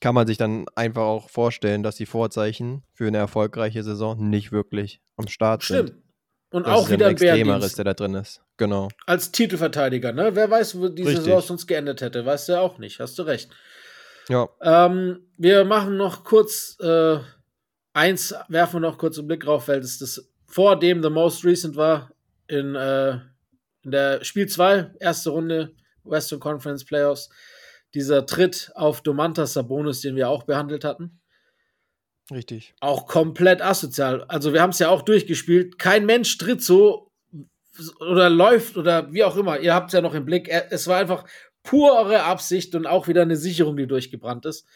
[0.00, 4.52] kann man sich dann einfach auch vorstellen, dass die Vorzeichen für eine erfolgreiche Saison nicht
[4.52, 5.88] wirklich am Start Stimmt.
[5.88, 6.03] sind.
[6.54, 8.40] Und das auch wieder ein Extremeres, der da drin ist.
[8.58, 8.88] Genau.
[9.06, 10.36] Als Titelverteidiger, ne?
[10.36, 11.24] Wer weiß, wo diese Richtig.
[11.24, 12.24] Saison sonst geendet hätte.
[12.24, 13.00] Weißt du ja auch nicht.
[13.00, 13.50] Hast du recht.
[14.28, 14.48] Ja.
[14.62, 17.18] Ähm, wir machen noch kurz äh,
[17.92, 21.44] eins, werfen wir noch kurz einen Blick drauf, weil das, das vor dem The Most
[21.44, 22.12] Recent war
[22.46, 23.14] in, äh,
[23.82, 27.30] in der Spiel 2, erste Runde Western Conference Playoffs.
[27.94, 31.18] Dieser Tritt auf Domantas Sabonis, den wir auch behandelt hatten.
[32.30, 32.74] Richtig.
[32.80, 34.24] Auch komplett asozial.
[34.24, 35.78] Also wir haben es ja auch durchgespielt.
[35.78, 37.10] Kein Mensch tritt so
[38.00, 39.58] oder läuft oder wie auch immer.
[39.58, 40.48] Ihr habt es ja noch im Blick.
[40.48, 41.24] Es war einfach
[41.62, 44.66] pure Absicht und auch wieder eine Sicherung, die durchgebrannt ist.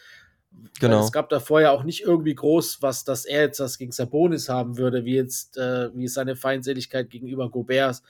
[0.80, 0.96] Genau.
[0.96, 3.92] Weil es gab da vorher auch nicht irgendwie groß, was, dass er jetzt das gegen
[3.92, 8.02] Sabonis haben würde, wie jetzt, äh, wie seine Feindseligkeit gegenüber Gobert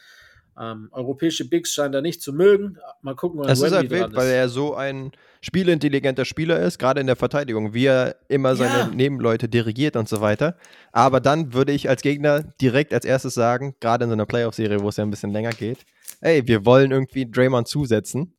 [0.58, 2.78] ähm, europäische Bigs scheint er nicht zu mögen.
[3.02, 7.00] Mal gucken, was Es ist halt wild, weil er so ein spielintelligenter Spieler ist, gerade
[7.00, 8.86] in der Verteidigung, wie er immer seine ja.
[8.86, 10.56] Nebenleute dirigiert und so weiter.
[10.92, 14.80] Aber dann würde ich als Gegner direkt als erstes sagen, gerade in so einer Playoff-Serie,
[14.80, 15.78] wo es ja ein bisschen länger geht,
[16.20, 18.34] ey, wir wollen irgendwie Draymond zusetzen.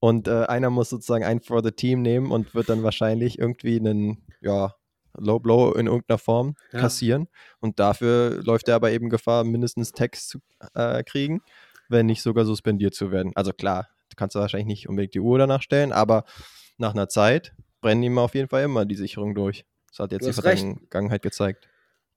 [0.00, 3.80] Und äh, einer muss sozusagen ein for the Team nehmen und wird dann wahrscheinlich irgendwie
[3.80, 4.74] einen, ja,
[5.20, 6.80] Low Blow in irgendeiner Form ja.
[6.80, 7.28] kassieren.
[7.60, 10.38] Und dafür läuft er aber eben Gefahr, mindestens Text zu
[10.74, 11.40] äh, kriegen,
[11.88, 13.32] wenn nicht sogar suspendiert zu werden.
[13.34, 16.24] Also klar, du kannst wahrscheinlich nicht unbedingt die Uhr danach stellen, aber
[16.76, 19.64] nach einer Zeit brennen ihm auf jeden Fall immer die Sicherung durch.
[19.90, 21.68] Das hat jetzt die Vergangenheit gezeigt.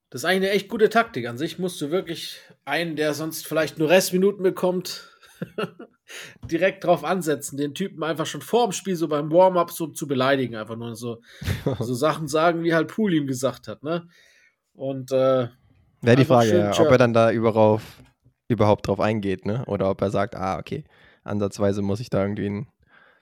[0.09, 1.27] Das ist eigentlich eine echt gute Taktik.
[1.27, 5.09] An sich musst du wirklich einen, der sonst vielleicht nur Restminuten bekommt,
[6.51, 10.07] direkt drauf ansetzen, den Typen einfach schon vor dem Spiel so beim Warm-up so zu
[10.07, 11.21] beleidigen, einfach nur so,
[11.79, 14.07] so Sachen sagen, wie halt Pool ihm gesagt hat, ne?
[14.73, 15.47] Und äh,
[16.01, 18.01] Wäre die Frage, ja, ob er dann da überauf,
[18.47, 19.63] überhaupt drauf eingeht, ne?
[19.67, 20.83] Oder ob er sagt, ah, okay,
[21.23, 22.67] ansatzweise muss ich da irgendwie einen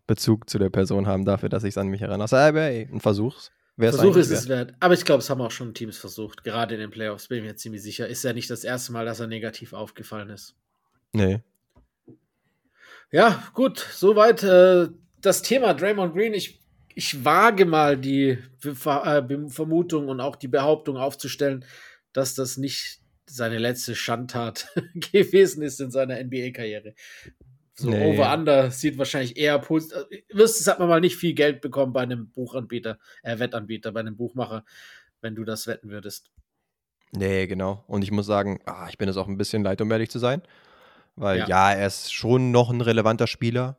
[0.07, 2.35] Bezug zu der Person haben dafür, dass ich es an mich erinnere.
[2.35, 3.37] Aber ey, ein Versuch.
[3.77, 4.73] Versuch ist es wert.
[4.79, 7.43] Aber ich glaube, es haben auch schon Teams versucht, gerade in den Playoffs, bin ich
[7.45, 8.07] mir ziemlich sicher.
[8.07, 10.55] Ist ja nicht das erste Mal, dass er negativ aufgefallen ist.
[11.13, 11.41] Nee.
[13.11, 14.89] Ja, gut, soweit äh,
[15.21, 16.33] das Thema Draymond Green.
[16.33, 16.59] Ich,
[16.93, 21.63] ich wage mal die Ver äh, Vermutung und auch die Behauptung aufzustellen,
[22.11, 24.67] dass das nicht seine letzte Schandtat
[25.11, 26.95] gewesen ist in seiner NBA-Karriere.
[27.79, 28.13] So nee.
[28.13, 30.05] Over-Under sieht wahrscheinlich eher positiv.
[30.29, 34.17] Wirst, hat man mal nicht viel Geld bekommen bei einem Buchanbieter, äh, Wettanbieter, bei einem
[34.17, 34.65] Buchmacher,
[35.21, 36.29] wenn du das wetten würdest.
[37.11, 37.83] Nee, genau.
[37.87, 40.19] Und ich muss sagen, ah, ich bin es auch ein bisschen leid, um ehrlich zu
[40.19, 40.41] sein.
[41.15, 41.47] Weil ja.
[41.47, 43.77] ja, er ist schon noch ein relevanter Spieler,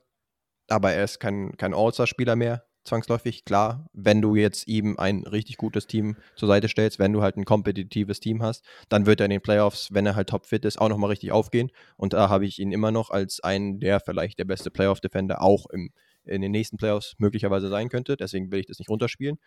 [0.69, 3.45] aber er ist kein, kein All-Star-Spieler mehr, zwangsläufig.
[3.45, 7.37] Klar, wenn du jetzt ihm ein richtig gutes Team zur Seite stellst, wenn du halt
[7.37, 10.81] ein kompetitives Team hast, dann wird er in den Playoffs, wenn er halt topfit ist,
[10.81, 11.71] auch nochmal richtig aufgehen.
[11.97, 15.67] Und da habe ich ihn immer noch als einen, der vielleicht der beste Playoff-Defender auch
[15.71, 15.91] im,
[16.25, 18.17] in den nächsten Playoffs möglicherweise sein könnte.
[18.17, 19.39] Deswegen will ich das nicht runterspielen.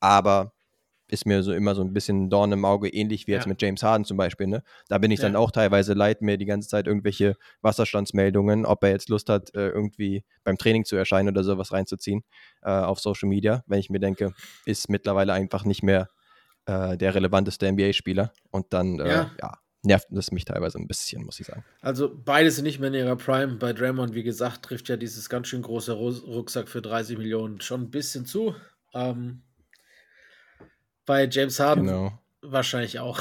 [0.00, 0.52] Aber
[1.12, 3.50] ist mir so immer so ein bisschen Dorn im Auge, ähnlich wie jetzt ja.
[3.50, 4.46] mit James Harden zum Beispiel.
[4.46, 4.62] Ne?
[4.88, 5.26] Da bin ich ja.
[5.26, 9.54] dann auch teilweise leid, mir die ganze Zeit irgendwelche Wasserstandsmeldungen, ob er jetzt Lust hat,
[9.54, 12.24] äh, irgendwie beim Training zu erscheinen oder sowas reinzuziehen
[12.62, 14.32] äh, auf Social Media, wenn ich mir denke,
[14.64, 16.08] ist mittlerweile einfach nicht mehr
[16.64, 18.32] äh, der relevanteste NBA-Spieler.
[18.50, 19.30] Und dann, äh, ja.
[19.38, 19.58] ja.
[19.82, 21.62] nervt das mich teilweise ein bisschen, muss ich sagen.
[21.82, 23.56] Also beide sind nicht mehr in ihrer Prime.
[23.56, 27.82] Bei Draymond, wie gesagt, trifft ja dieses ganz schön große Rucksack für 30 Millionen schon
[27.82, 28.54] ein bisschen zu.
[28.94, 29.42] Ähm,
[31.06, 32.18] bei James Harden genau.
[32.42, 33.20] wahrscheinlich auch.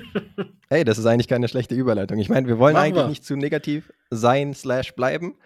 [0.68, 2.18] hey, das ist eigentlich keine schlechte Überleitung.
[2.18, 3.08] Ich meine, wir wollen Machen eigentlich wir.
[3.08, 5.36] nicht zu negativ sein slash bleiben,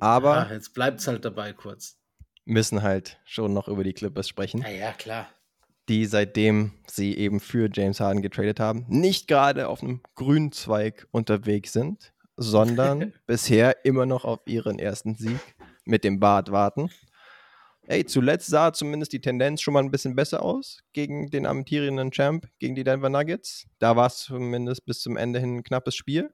[0.00, 1.96] aber ja, jetzt bleibt es halt dabei kurz.
[2.44, 4.62] Müssen halt schon noch über die Clippers sprechen.
[4.62, 5.28] Ja, ja, klar.
[5.88, 11.06] Die seitdem sie eben für James Harden getradet haben, nicht gerade auf einem grünen Zweig
[11.10, 15.40] unterwegs sind, sondern bisher immer noch auf ihren ersten Sieg
[15.84, 16.90] mit dem Bart warten
[17.92, 22.10] ey, zuletzt sah zumindest die Tendenz schon mal ein bisschen besser aus gegen den amtierenden
[22.10, 23.66] Champ, gegen die Denver Nuggets.
[23.78, 26.32] Da war es zumindest bis zum Ende hin ein knappes Spiel.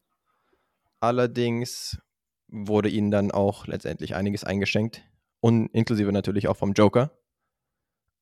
[1.00, 1.98] Allerdings
[2.46, 5.02] wurde ihnen dann auch letztendlich einiges eingeschenkt.
[5.40, 7.10] Und inklusive natürlich auch vom Joker.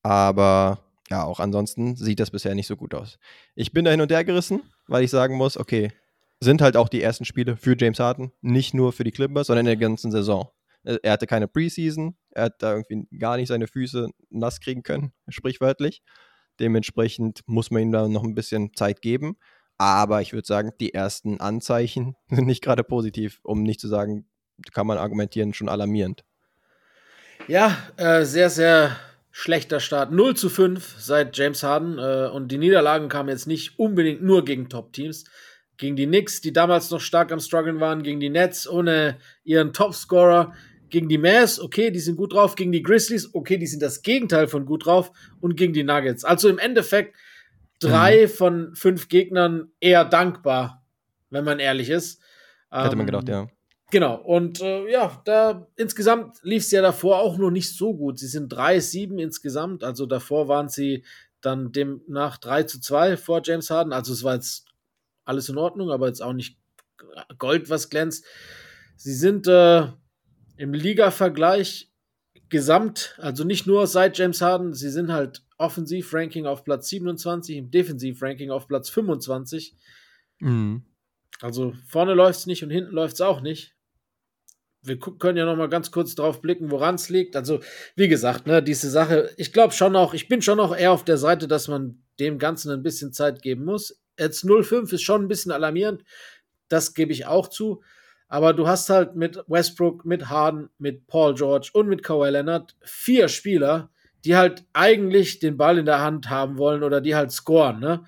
[0.01, 3.19] Aber ja, auch ansonsten sieht das bisher nicht so gut aus.
[3.55, 5.91] Ich bin da hin und her gerissen, weil ich sagen muss, okay,
[6.39, 9.65] sind halt auch die ersten Spiele für James Harden, nicht nur für die Clippers, sondern
[9.65, 10.49] in der ganzen Saison.
[10.83, 14.83] Äh, er hatte keine Preseason, er hat da irgendwie gar nicht seine Füße nass kriegen
[14.83, 16.01] können, sprichwörtlich.
[16.59, 19.37] Dementsprechend muss man ihm da noch ein bisschen Zeit geben.
[19.77, 24.25] Aber ich würde sagen, die ersten Anzeichen sind nicht gerade positiv, um nicht zu sagen,
[24.73, 26.23] kann man argumentieren, schon alarmierend.
[27.47, 28.97] Ja, äh, sehr, sehr
[29.31, 30.11] schlechter Start.
[30.11, 31.99] 0 zu 5 seit James Harden.
[31.99, 35.25] Äh, und die Niederlagen kamen jetzt nicht unbedingt nur gegen Top-Teams.
[35.77, 39.73] Gegen die Knicks, die damals noch stark am Struggeln waren, gegen die Nets ohne ihren
[39.73, 40.53] Topscorer,
[40.89, 44.01] gegen die Mavs, okay, die sind gut drauf, gegen die Grizzlies, okay, die sind das
[44.01, 45.11] Gegenteil von gut drauf
[45.41, 46.23] und gegen die Nuggets.
[46.23, 47.15] Also im Endeffekt
[47.79, 48.29] drei mhm.
[48.29, 50.83] von fünf Gegnern eher dankbar,
[51.29, 52.21] wenn man ehrlich ist.
[52.71, 53.47] Hätte man gedacht, ähm, ja.
[53.89, 58.19] Genau, und äh, ja, da insgesamt lief es ja davor auch noch nicht so gut.
[58.19, 61.05] Sie sind 3-7 insgesamt, also davor waren sie
[61.39, 63.93] dann demnach 3 zu 2 vor James Harden.
[63.93, 64.66] Also es war jetzt
[65.27, 66.57] alles in Ordnung, aber jetzt auch nicht
[67.37, 68.25] Gold, was glänzt.
[68.95, 69.87] Sie sind äh,
[70.57, 71.91] im Liga-Vergleich
[72.49, 77.71] gesamt, also nicht nur seit James Harden, sie sind halt Offensiv-Ranking auf Platz 27, im
[77.71, 79.75] Defensiv-Ranking auf Platz 25.
[80.39, 80.83] Mhm.
[81.41, 83.77] Also vorne läuft es nicht und hinten läuft es auch nicht
[84.87, 87.35] wir können ja noch mal ganz kurz drauf blicken, woran es liegt.
[87.35, 87.59] Also,
[87.95, 91.03] wie gesagt, ne, diese Sache, ich glaube schon auch, ich bin schon auch eher auf
[91.03, 93.99] der Seite, dass man dem Ganzen ein bisschen Zeit geben muss.
[94.17, 96.03] Jetzt 0-5 ist schon ein bisschen alarmierend,
[96.69, 97.81] das gebe ich auch zu.
[98.27, 102.75] Aber du hast halt mit Westbrook, mit Harden, mit Paul George und mit Kawhi Leonard
[102.81, 103.89] vier Spieler,
[104.25, 108.03] die halt eigentlich den Ball in der Hand haben wollen oder die halt scoren, ne?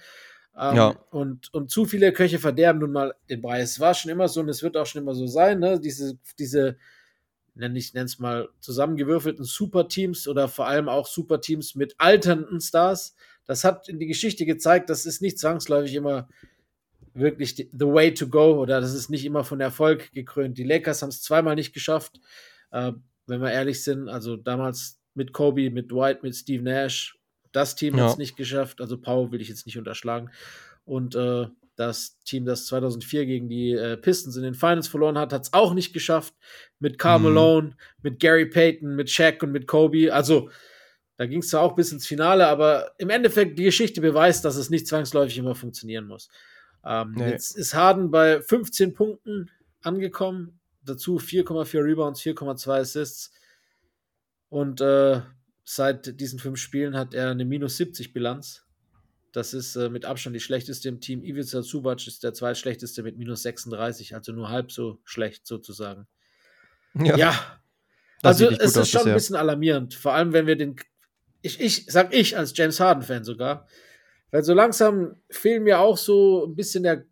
[0.58, 0.96] Ähm, ja.
[1.12, 3.62] und, und zu viele Köche verderben nun mal den Brei.
[3.62, 5.80] Es war schon immer so und es wird auch schon immer so sein, ne?
[5.80, 6.76] Diese, diese
[7.56, 13.16] ich nenne es mal, zusammengewürfelten Superteams oder vor allem auch Superteams mit alternden Stars.
[13.50, 16.30] Das hat in die Geschichte gezeigt, das ist nicht zwangsläufig immer
[17.16, 20.60] wirklich the way to go oder das ist nicht immer von Erfolg gekrönt.
[20.60, 22.20] Die Lakers haben es zweimal nicht geschafft,
[22.70, 22.92] äh,
[23.26, 24.08] wenn wir ehrlich sind.
[24.08, 27.18] Also damals mit Kobe, mit Dwight, mit Steve Nash
[27.52, 28.04] das Team ja.
[28.04, 30.30] hat es nicht geschafft, also Pau will ich jetzt nicht unterschlagen.
[30.86, 35.34] Und äh, das Team, das 2004 gegen die äh, Pistons in den Finals verloren hat,
[35.34, 36.36] hat es auch nicht geschafft.
[36.78, 37.26] Mit Carl mhm.
[37.26, 40.14] Malone, mit Gary Payton, mit Shaq und mit Kobe.
[40.14, 40.52] Also,
[41.20, 44.56] da ging es zwar auch bis ins Finale, aber im Endeffekt, die Geschichte beweist, dass
[44.56, 46.30] es nicht zwangsläufig immer funktionieren muss.
[46.84, 47.30] Ähm, nee.
[47.30, 49.52] Jetzt ist Harden bei 15 Punkten
[49.82, 50.60] angekommen.
[50.82, 53.32] Dazu 4,4 Rebounds, 4,2 Assists.
[54.50, 55.22] Und äh,
[55.72, 58.66] Seit diesen fünf Spielen hat er eine minus 70 Bilanz.
[59.34, 61.24] Das ist äh, mit Abstand die schlechteste im Team.
[61.24, 66.08] Ivica Zubac ist der zweitschlechteste mit minus 36, also nur halb so schlecht sozusagen.
[66.96, 67.16] Ja.
[67.16, 67.62] ja.
[68.24, 70.76] Also es ist schon ein bisschen alarmierend, vor allem wenn wir den
[71.42, 73.68] ich, ich sag ich als James Harden Fan sogar,
[74.32, 77.06] weil so langsam fehlt mir auch so ein bisschen der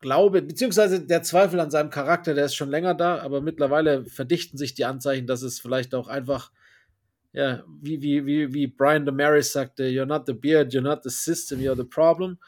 [0.00, 4.56] Glaube, beziehungsweise der Zweifel an seinem Charakter, der ist schon länger da, aber mittlerweile verdichten
[4.56, 6.50] sich die Anzeichen, dass es vielleicht auch einfach
[7.32, 11.10] ja, wie, wie, wie, wie Brian Damaris sagte, you're not the beard, you're not the
[11.10, 12.38] system, you're the problem.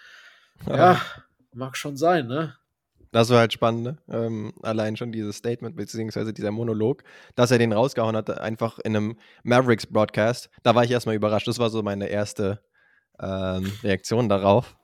[0.67, 1.03] Ja, ja
[1.53, 2.57] mag schon sein, ne?
[3.13, 3.99] Das war halt spannend, ne?
[4.09, 8.97] ähm, allein schon dieses Statement, beziehungsweise dieser Monolog, dass er den rausgehauen hat, einfach in
[8.97, 10.49] einem Mavericks-Broadcast.
[10.63, 11.47] Da war ich erstmal überrascht.
[11.47, 12.61] Das war so meine erste
[13.21, 14.77] ähm, Reaktion darauf.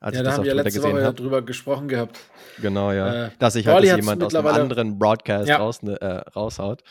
[0.00, 2.18] Als ja, da haben wir letzte Woche ja drüber gesprochen gehabt.
[2.60, 3.26] Genau, ja.
[3.26, 5.56] Äh, dass sich halt jemand aus einem anderen Broadcast ja.
[5.58, 6.82] raus, äh, raushaut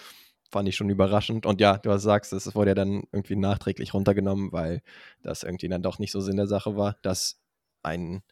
[0.50, 1.46] fand ich schon überraschend.
[1.46, 4.82] Und ja, du sagst, es wurde ja dann irgendwie nachträglich runtergenommen, weil
[5.22, 7.40] das irgendwie dann doch nicht so Sinn der Sache war, dass
[7.84, 8.24] ein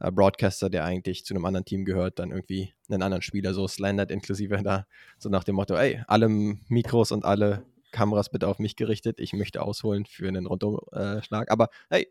[0.00, 3.66] äh, Broadcaster, der eigentlich zu einem anderen Team gehört, dann irgendwie einen anderen Spieler so
[3.68, 4.86] slandert, inklusive da
[5.18, 9.32] so nach dem Motto, ey, alle Mikros und alle Kameras bitte auf mich gerichtet, ich
[9.32, 11.50] möchte ausholen für einen Rundumschlag.
[11.50, 12.08] Aber hey,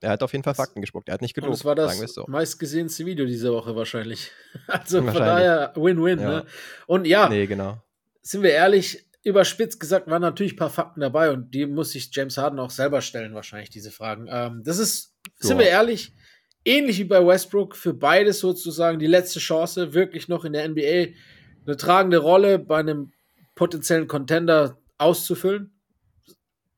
[0.00, 1.08] er hat auf jeden Fall Fakten gespuckt.
[1.08, 1.52] Er hat nicht gelogen.
[1.52, 2.24] Das war das so.
[2.26, 4.30] meistgesehenste Video diese Woche wahrscheinlich.
[4.66, 5.16] Also wahrscheinlich.
[5.16, 6.20] von daher Win-Win.
[6.20, 6.28] Ja.
[6.28, 6.46] Ne?
[6.86, 7.78] Und ja, nee, genau
[8.24, 12.10] sind wir ehrlich, überspitzt gesagt, waren natürlich ein paar Fakten dabei und die muss sich
[12.12, 14.26] James Harden auch selber stellen, wahrscheinlich, diese Fragen.
[14.28, 15.48] Ähm, das ist, so.
[15.48, 16.14] sind wir ehrlich,
[16.64, 21.14] ähnlich wie bei Westbrook, für beides sozusagen die letzte Chance, wirklich noch in der NBA
[21.66, 23.12] eine tragende Rolle bei einem
[23.54, 25.72] potenziellen Contender auszufüllen.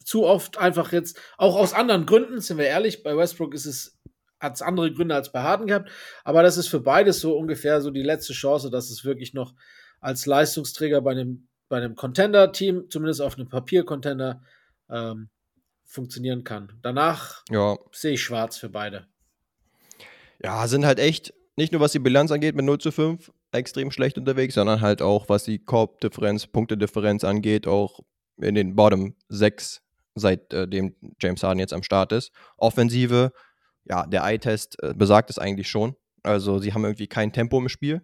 [0.04, 3.98] Zu oft einfach jetzt, auch aus anderen Gründen, sind wir ehrlich, bei Westbrook ist es,
[4.38, 5.90] hat es andere Gründe als bei Harden gehabt,
[6.22, 9.54] aber das ist für beides so ungefähr so die letzte Chance, dass es wirklich noch
[10.00, 14.42] als Leistungsträger bei einem, bei einem Contender-Team, zumindest auf einem Papier-Contender,
[14.90, 15.30] ähm,
[15.84, 16.78] funktionieren kann.
[16.82, 17.76] Danach ja.
[17.92, 19.06] sehe ich schwarz für beide.
[20.42, 23.90] Ja, sind halt echt, nicht nur was die Bilanz angeht mit 0 zu 5, extrem
[23.90, 28.00] schlecht unterwegs, sondern halt auch, was die Korb-Differenz, Punktedifferenz angeht, auch
[28.36, 29.82] in den Bottom 6,
[30.14, 32.32] seitdem äh, James Harden jetzt am Start ist.
[32.58, 33.32] Offensive,
[33.84, 35.96] ja, der Eye-Test äh, besagt es eigentlich schon.
[36.22, 38.02] Also sie haben irgendwie kein Tempo im Spiel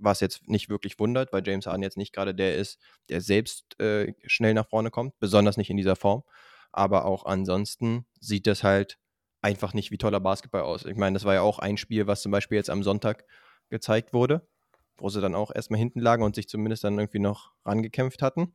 [0.00, 3.78] was jetzt nicht wirklich wundert, weil James Harden jetzt nicht gerade der ist, der selbst
[3.80, 6.22] äh, schnell nach vorne kommt, besonders nicht in dieser Form.
[6.72, 8.98] Aber auch ansonsten sieht das halt
[9.42, 10.84] einfach nicht wie toller Basketball aus.
[10.84, 13.24] Ich meine, das war ja auch ein Spiel, was zum Beispiel jetzt am Sonntag
[13.70, 14.46] gezeigt wurde,
[14.98, 18.54] wo sie dann auch erstmal hinten lagen und sich zumindest dann irgendwie noch rangekämpft hatten.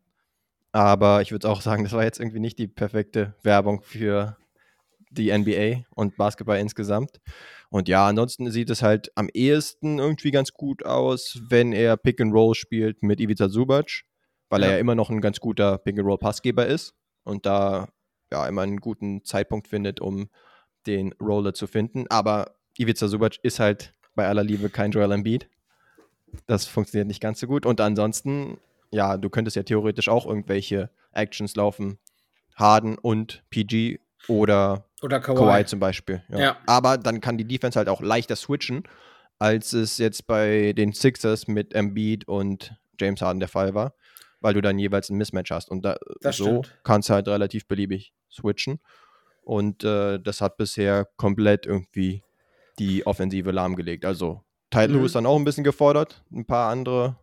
[0.72, 4.38] Aber ich würde auch sagen, das war jetzt irgendwie nicht die perfekte Werbung für
[5.10, 7.22] die NBA und Basketball insgesamt.
[7.70, 12.20] Und ja, ansonsten sieht es halt am ehesten irgendwie ganz gut aus, wenn er Pick
[12.22, 14.04] and Roll spielt mit Ivica Subac,
[14.50, 14.68] weil ja.
[14.68, 16.94] er ja immer noch ein ganz guter Pick and Roll Passgeber ist
[17.24, 17.90] und da
[18.32, 20.30] ja immer einen guten Zeitpunkt findet, um
[20.88, 22.06] den Roller zu finden.
[22.10, 25.48] Aber Ivica Subac ist halt bei aller Liebe kein Joel Embiid.
[26.48, 27.66] Das funktioniert nicht ganz so gut.
[27.66, 28.58] Und ansonsten,
[28.92, 31.98] ja, du könntest ja theoretisch auch irgendwelche Actions laufen.
[32.56, 35.38] Harden und PG oder, oder Kawhi.
[35.38, 36.24] Kawhi zum Beispiel.
[36.30, 36.40] Ja.
[36.40, 36.58] ja.
[36.66, 38.84] Aber dann kann die Defense halt auch leichter switchen,
[39.40, 43.94] als es jetzt bei den Sixers mit Embiid und James Harden der Fall war,
[44.40, 45.70] weil du dann jeweils ein Mismatch hast.
[45.70, 46.76] Und da, so stimmt.
[46.84, 48.80] kannst du halt relativ beliebig switchen.
[49.46, 52.24] Und äh, das hat bisher komplett irgendwie
[52.80, 54.04] die Offensive lahmgelegt.
[54.04, 55.06] Also Title mhm.
[55.06, 57.18] ist dann auch ein bisschen gefordert, ein paar andere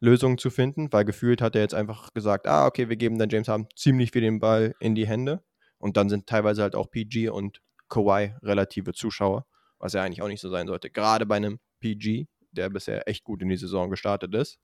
[0.00, 3.28] Lösungen zu finden, weil gefühlt hat er jetzt einfach gesagt, ah, okay, wir geben dann
[3.28, 5.44] James Harden ziemlich viel den Ball in die Hände.
[5.78, 9.46] Und dann sind teilweise halt auch PG und Kawhi relative Zuschauer,
[9.78, 10.90] was ja eigentlich auch nicht so sein sollte.
[10.90, 14.58] Gerade bei einem PG, der bisher echt gut in die Saison gestartet ist,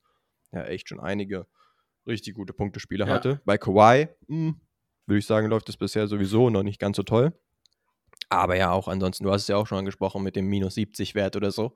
[0.52, 1.46] ja echt schon einige
[2.06, 3.12] richtig gute Punktespiele ja.
[3.12, 3.40] hatte.
[3.44, 4.60] Bei Kawhi, hm,
[5.08, 7.32] würde ich sagen, läuft es bisher sowieso noch nicht ganz so toll.
[8.28, 11.14] Aber ja, auch ansonsten, du hast es ja auch schon angesprochen mit dem minus 70
[11.14, 11.74] Wert oder so.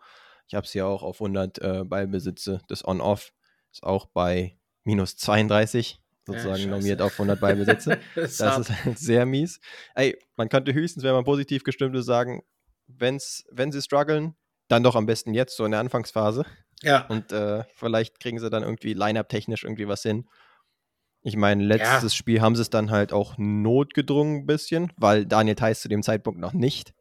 [0.48, 2.60] Ich habe es ja auch auf 100 äh, Ballbesitze.
[2.68, 3.32] Das On-Off
[3.72, 7.98] ist auch bei minus 32 sozusagen ja, normiert auf 100 Ballbesitze.
[8.14, 9.60] das ist halt sehr mies.
[9.94, 12.42] Ey, man könnte höchstens, wenn man positiv gestimmt ist, sagen,
[12.86, 14.34] wenn's, wenn sie strugglen,
[14.68, 16.44] dann doch am besten jetzt, so in der Anfangsphase.
[16.82, 17.06] Ja.
[17.06, 20.28] Und äh, vielleicht kriegen sie dann irgendwie Line-Up-technisch irgendwie was hin.
[21.24, 22.16] Ich meine, letztes ja.
[22.16, 26.02] Spiel haben sie es dann halt auch notgedrungen ein bisschen, weil Daniel Theiss zu dem
[26.02, 26.94] Zeitpunkt noch nicht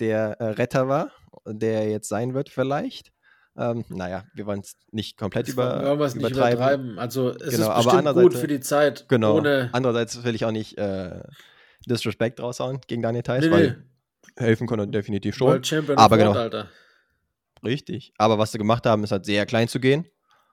[0.00, 1.12] der äh, Retter war,
[1.46, 3.12] der jetzt sein wird vielleicht.
[3.58, 6.22] Ähm, naja, wir wollen es nicht komplett über, übertreiben.
[6.22, 6.98] Nicht übertreiben.
[6.98, 9.06] Also es genau, ist bestimmt gut für die Zeit.
[9.08, 9.38] Genau.
[9.72, 11.22] Andererseits will ich auch nicht äh,
[11.86, 13.84] Disrespect raushauen gegen Daniel Theiss, nee, weil
[14.38, 14.42] nee.
[14.44, 15.48] helfen konnte definitiv schon.
[15.48, 16.32] World aber genau.
[16.32, 16.68] Alter.
[17.62, 18.14] Richtig.
[18.16, 20.06] Aber was sie gemacht haben, ist halt sehr klein zu gehen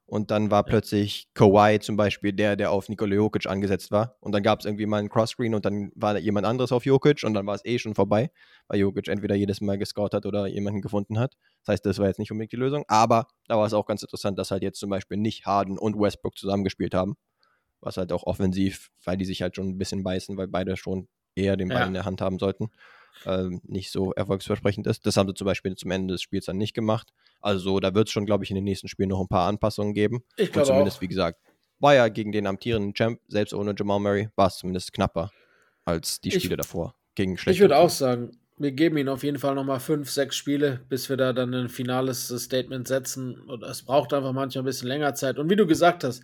[0.09, 0.63] und dann war ja.
[0.63, 4.15] plötzlich Kawhi zum Beispiel der, der auf Nikola Jokic angesetzt war.
[4.21, 7.23] Und dann gab es irgendwie mal einen Crosscreen und dann war jemand anderes auf Jokic
[7.25, 8.31] und dann war es eh schon vorbei,
[8.69, 11.35] weil Jokic entweder jedes Mal gescored hat oder jemanden gefunden hat.
[11.65, 12.85] Das heißt, das war jetzt nicht unbedingt die Lösung.
[12.87, 15.99] Aber da war es auch ganz interessant, dass halt jetzt zum Beispiel nicht Harden und
[15.99, 17.17] Westbrook zusammengespielt haben.
[17.81, 21.09] Was halt auch offensiv, weil die sich halt schon ein bisschen beißen, weil beide schon
[21.35, 21.85] eher den Ball ja.
[21.85, 22.69] in der Hand haben sollten
[23.25, 25.05] äh, nicht so erfolgsversprechend ist.
[25.05, 27.11] Das haben sie zum Beispiel zum Ende des Spiels dann nicht gemacht.
[27.41, 29.93] Also da wird es schon, glaube ich, in den nächsten Spielen noch ein paar Anpassungen
[29.93, 30.23] geben.
[30.37, 31.01] Ich glaube zumindest, auch.
[31.01, 31.39] wie gesagt,
[31.79, 35.31] war ja gegen den amtierenden Champ, selbst ohne Jamal Murray, war es zumindest knapper
[35.85, 36.95] als die Spiele ich, davor.
[37.15, 40.81] Gegen ich würde auch sagen, wir geben ihnen auf jeden Fall nochmal fünf, sechs Spiele,
[40.89, 43.39] bis wir da dann ein finales Statement setzen.
[43.39, 45.37] Und es braucht einfach manchmal ein bisschen länger Zeit.
[45.37, 46.23] Und wie du gesagt hast,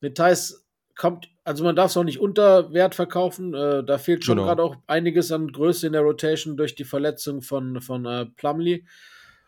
[0.00, 0.67] mit Thais
[0.98, 3.54] kommt, also man darf es auch nicht unter Wert verkaufen.
[3.54, 4.74] Äh, da fehlt schon gerade genau.
[4.74, 8.84] auch einiges an Größe in der Rotation durch die Verletzung von, von äh, Plumlee.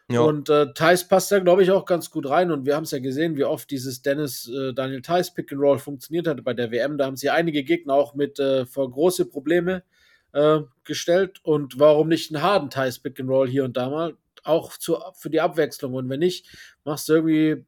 [0.08, 0.20] Ja.
[0.20, 2.50] Und äh, Thais passt da, glaube ich, auch ganz gut rein.
[2.50, 5.60] Und wir haben es ja gesehen, wie oft dieses Dennis äh, Daniel Thais Pick and
[5.60, 6.98] Roll funktioniert hatte bei der WM.
[6.98, 9.82] Da haben sie einige Gegner auch mit äh, vor große Probleme
[10.32, 11.40] äh, gestellt.
[11.42, 14.16] Und warum nicht ein harten Thais Pick and Roll hier und da mal?
[14.42, 15.94] Auch zu, für die Abwechslung.
[15.94, 16.46] Und wenn nicht,
[16.84, 17.64] machst du irgendwie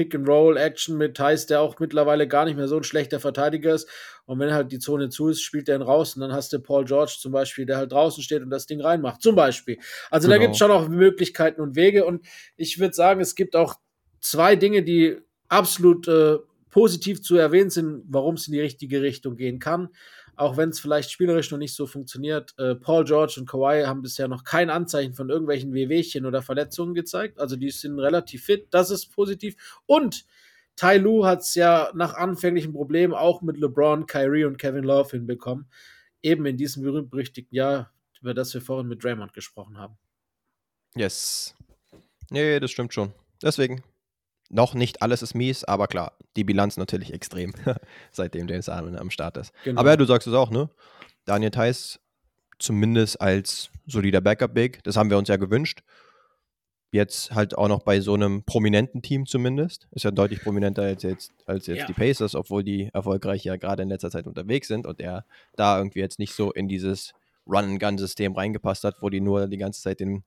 [0.00, 3.86] Pick-and-Roll-Action mit Thais, der auch mittlerweile gar nicht mehr so ein schlechter Verteidiger ist.
[4.24, 6.58] Und wenn halt die Zone zu ist, spielt er ihn raus und dann hast du
[6.58, 9.20] Paul George zum Beispiel, der halt draußen steht und das Ding reinmacht.
[9.20, 9.78] Zum Beispiel.
[10.10, 10.38] Also genau.
[10.38, 12.06] da gibt es schon auch Möglichkeiten und Wege.
[12.06, 12.24] Und
[12.56, 13.74] ich würde sagen, es gibt auch
[14.22, 16.38] zwei Dinge, die absolut äh,
[16.70, 19.90] positiv zu erwähnen sind, warum es in die richtige Richtung gehen kann
[20.36, 22.54] auch wenn es vielleicht spielerisch noch nicht so funktioniert.
[22.58, 26.94] Äh, Paul George und Kawhi haben bisher noch kein Anzeichen von irgendwelchen Wehwehchen oder Verletzungen
[26.94, 27.38] gezeigt.
[27.38, 29.56] Also die sind relativ fit, das ist positiv.
[29.86, 30.24] Und
[30.76, 35.10] Tai Lu hat es ja nach anfänglichen Problemen auch mit LeBron, Kyrie und Kevin Love
[35.10, 35.68] hinbekommen.
[36.22, 39.98] Eben in diesem berühmt-berüchtigten Jahr, über das wir vorhin mit Draymond gesprochen haben.
[40.94, 41.54] Yes.
[42.30, 43.12] Nee, das stimmt schon.
[43.42, 43.82] Deswegen
[44.50, 47.54] noch nicht alles ist mies, aber klar, die Bilanz natürlich extrem,
[48.10, 49.52] seitdem James Harden am Start ist.
[49.64, 49.80] Genau.
[49.80, 50.68] Aber ja, du sagst es auch, ne?
[51.24, 52.00] Daniel Theiss
[52.58, 55.82] zumindest als solider Backup-Big, das haben wir uns ja gewünscht.
[56.92, 59.86] Jetzt halt auch noch bei so einem prominenten Team zumindest.
[59.92, 61.86] Ist ja deutlich prominenter als jetzt, als jetzt ja.
[61.86, 65.24] die Pacers, obwohl die erfolgreich ja gerade in letzter Zeit unterwegs sind und er
[65.54, 67.12] da irgendwie jetzt nicht so in dieses
[67.46, 70.24] Run-and-Gun-System reingepasst hat, wo die nur die ganze Zeit den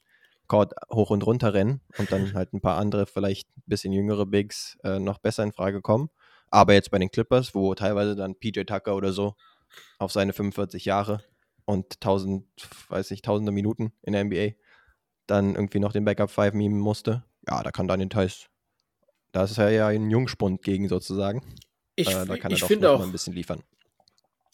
[0.47, 4.25] Court hoch und runter rennen und dann halt ein paar andere, vielleicht ein bisschen jüngere
[4.25, 6.09] Bigs äh, noch besser in Frage kommen.
[6.49, 9.35] Aber jetzt bei den Clippers, wo teilweise dann PJ Tucker oder so
[9.97, 11.23] auf seine 45 Jahre
[11.65, 12.45] und tausend,
[12.89, 14.51] weiß ich, tausende Minuten in der NBA
[15.27, 18.47] dann irgendwie noch den Backup 5 mimen musste, ja, da kann Daniel Theiss,
[19.31, 21.43] da ist er ja ein Jungspund gegen sozusagen.
[21.95, 23.63] Ich, äh, da kann er doch auch, mal ein bisschen liefern.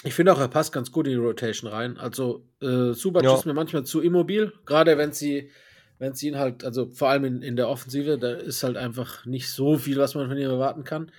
[0.03, 1.97] Ich finde auch, er passt ganz gut in die Rotation rein.
[1.97, 3.35] Also, äh, Subac ja.
[3.35, 5.51] ist mir manchmal zu immobil, gerade wenn sie,
[5.99, 9.25] wenn sie ihn halt, also vor allem in, in der Offensive, da ist halt einfach
[9.25, 11.11] nicht so viel, was man von ihm erwarten kann.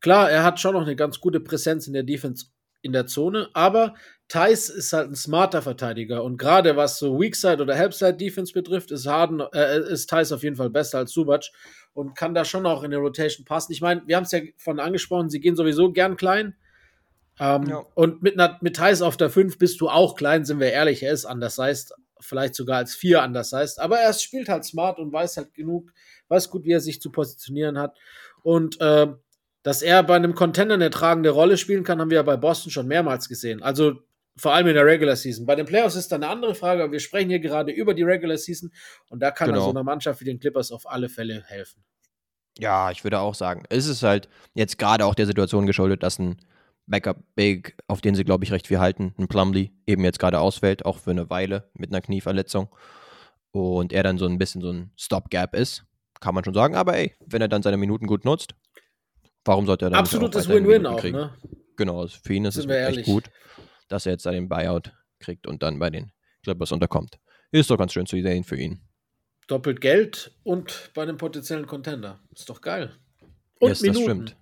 [0.00, 2.46] Klar, er hat schon noch eine ganz gute Präsenz in der Defense
[2.80, 3.94] in der Zone, aber
[4.28, 8.90] Thais ist halt ein smarter Verteidiger und gerade was so Weakside oder Helpside Defense betrifft,
[8.90, 11.44] ist Harden, äh, ist Thais auf jeden Fall besser als Subac
[11.92, 13.72] und kann da schon auch in der Rotation passen.
[13.72, 16.56] Ich meine, wir haben es ja von angesprochen, sie gehen sowieso gern klein.
[17.38, 17.84] Ähm, ja.
[17.94, 21.02] Und mit, mit Thais auf der 5 bist du auch klein, sind wir ehrlich.
[21.02, 23.80] Er ist anders heißt, vielleicht sogar als 4 anders heißt.
[23.80, 25.92] Aber er spielt halt smart und weiß halt genug,
[26.28, 27.96] weiß gut, wie er sich zu positionieren hat.
[28.42, 29.08] Und äh,
[29.62, 32.70] dass er bei einem Contender eine tragende Rolle spielen kann, haben wir ja bei Boston
[32.70, 33.62] schon mehrmals gesehen.
[33.62, 34.00] Also
[34.36, 35.46] vor allem in der Regular Season.
[35.46, 38.02] Bei den Playoffs ist dann eine andere Frage, aber wir sprechen hier gerade über die
[38.02, 38.72] Regular Season
[39.10, 39.64] und da kann genau.
[39.64, 41.84] so einer Mannschaft wie den Clippers auf alle Fälle helfen.
[42.58, 46.18] Ja, ich würde auch sagen, es ist halt jetzt gerade auch der Situation geschuldet, dass
[46.18, 46.36] ein
[46.86, 50.40] Backup Big, auf den sie, glaube ich, recht viel halten, ein Plumlee, eben jetzt gerade
[50.40, 52.68] ausfällt, auch für eine Weile mit einer Knieverletzung.
[53.52, 55.84] Und er dann so ein bisschen so ein Stopgap ist,
[56.20, 56.74] kann man schon sagen.
[56.74, 58.54] Aber ey, wenn er dann seine Minuten gut nutzt,
[59.44, 61.18] warum sollte er dann Absolutes Win-Win auch, kriegen?
[61.18, 61.34] ne?
[61.76, 63.30] Genau, für ihn ist Sind es echt gut
[63.92, 66.12] dass er jetzt seinen Buyout kriegt und dann bei den
[66.42, 67.18] Clippers unterkommt.
[67.50, 68.80] Ist doch ganz schön zu sehen für ihn.
[69.46, 72.18] Doppelt Geld und bei einem potenziellen Contender.
[72.34, 72.92] Ist doch geil.
[73.60, 73.98] Und yes, Minuten.
[73.98, 74.36] das stimmt.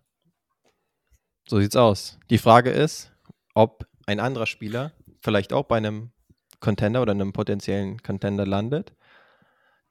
[1.51, 2.17] So sieht's aus.
[2.31, 3.11] Die Frage ist,
[3.55, 6.13] ob ein anderer Spieler vielleicht auch bei einem
[6.61, 8.95] Contender oder einem potenziellen Contender landet.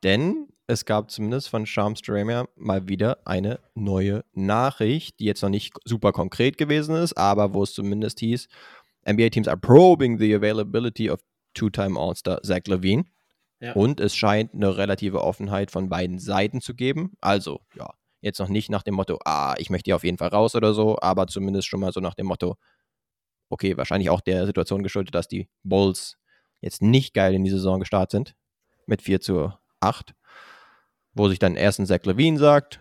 [0.02, 5.50] Denn es gab zumindest von Shams Jeremiah mal wieder eine neue Nachricht, die jetzt noch
[5.50, 8.48] nicht super konkret gewesen ist, aber wo es zumindest hieß,
[9.06, 11.20] NBA teams are probing the availability of
[11.56, 13.04] two-time All-Star Zach Levine.
[13.60, 13.74] Ja.
[13.74, 17.18] Und es scheint eine relative Offenheit von beiden Seiten zu geben.
[17.20, 17.90] Also, ja,
[18.22, 20.74] jetzt noch nicht nach dem Motto, ah, ich möchte hier auf jeden Fall raus oder
[20.74, 22.56] so, aber zumindest schon mal so nach dem Motto,
[23.50, 26.18] okay, wahrscheinlich auch der Situation geschuldet, dass die Bulls
[26.62, 28.36] jetzt nicht geil in die Saison gestartet sind,
[28.86, 30.14] mit 4 zu 8,
[31.14, 32.80] wo sich dann erst ein Zach Levine sagt,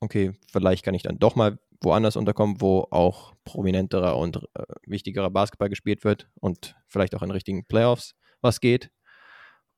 [0.00, 5.30] okay, vielleicht kann ich dann doch mal woanders unterkommen, wo auch prominenterer und äh, wichtigerer
[5.30, 8.90] Basketball gespielt wird und vielleicht auch in richtigen Playoffs was geht.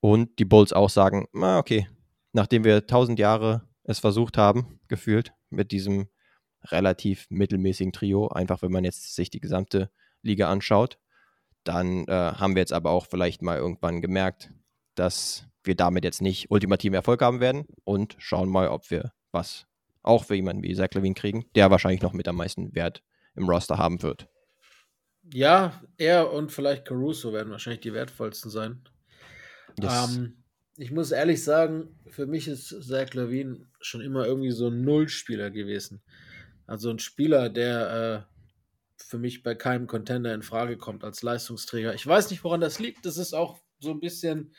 [0.01, 1.89] Und die Bulls auch sagen, na okay,
[2.33, 6.09] nachdem wir tausend Jahre es versucht haben, gefühlt, mit diesem
[6.65, 9.91] relativ mittelmäßigen Trio, einfach wenn man jetzt sich die gesamte
[10.23, 10.99] Liga anschaut,
[11.65, 14.53] dann äh, haben wir jetzt aber auch vielleicht mal irgendwann gemerkt,
[14.95, 19.67] dass wir damit jetzt nicht ultimativen Erfolg haben werden und schauen mal, ob wir was
[20.03, 23.03] auch für jemanden wie Zach Levine kriegen, der wahrscheinlich noch mit am meisten Wert
[23.35, 24.29] im Roster haben wird.
[25.33, 28.89] Ja, er und vielleicht Caruso werden wahrscheinlich die wertvollsten sein.
[29.81, 30.17] Yes.
[30.17, 30.45] Ähm,
[30.77, 35.51] ich muss ehrlich sagen, für mich ist Zach Levine schon immer irgendwie so ein Nullspieler
[35.51, 36.03] gewesen.
[36.67, 41.95] Also ein Spieler, der äh, für mich bei keinem Contender in Frage kommt als Leistungsträger.
[41.95, 43.07] Ich weiß nicht, woran das liegt.
[43.07, 44.55] Das ist auch so ein bisschen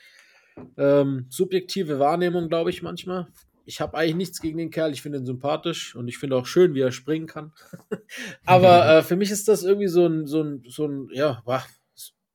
[0.78, 3.28] ähm, subjektive Wahrnehmung, glaube ich, manchmal
[3.68, 4.94] ich habe eigentlich nichts gegen den Kerl.
[4.94, 7.52] Ich finde ihn sympathisch und ich finde auch schön, wie er springen kann.
[8.46, 11.44] Aber äh, für mich ist das irgendwie so ein, so ein, so ein, ja,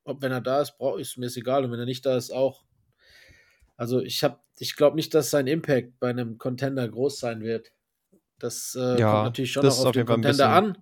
[0.05, 1.65] ob wenn er da ist, brauche ich es mir ist egal.
[1.65, 2.65] Und wenn er nicht da ist, auch.
[3.77, 7.73] Also ich habe, ich glaube nicht, dass sein Impact bei einem Contender groß sein wird.
[8.39, 10.79] Das äh, ja, kommt natürlich schon noch auf, auf den Contender an.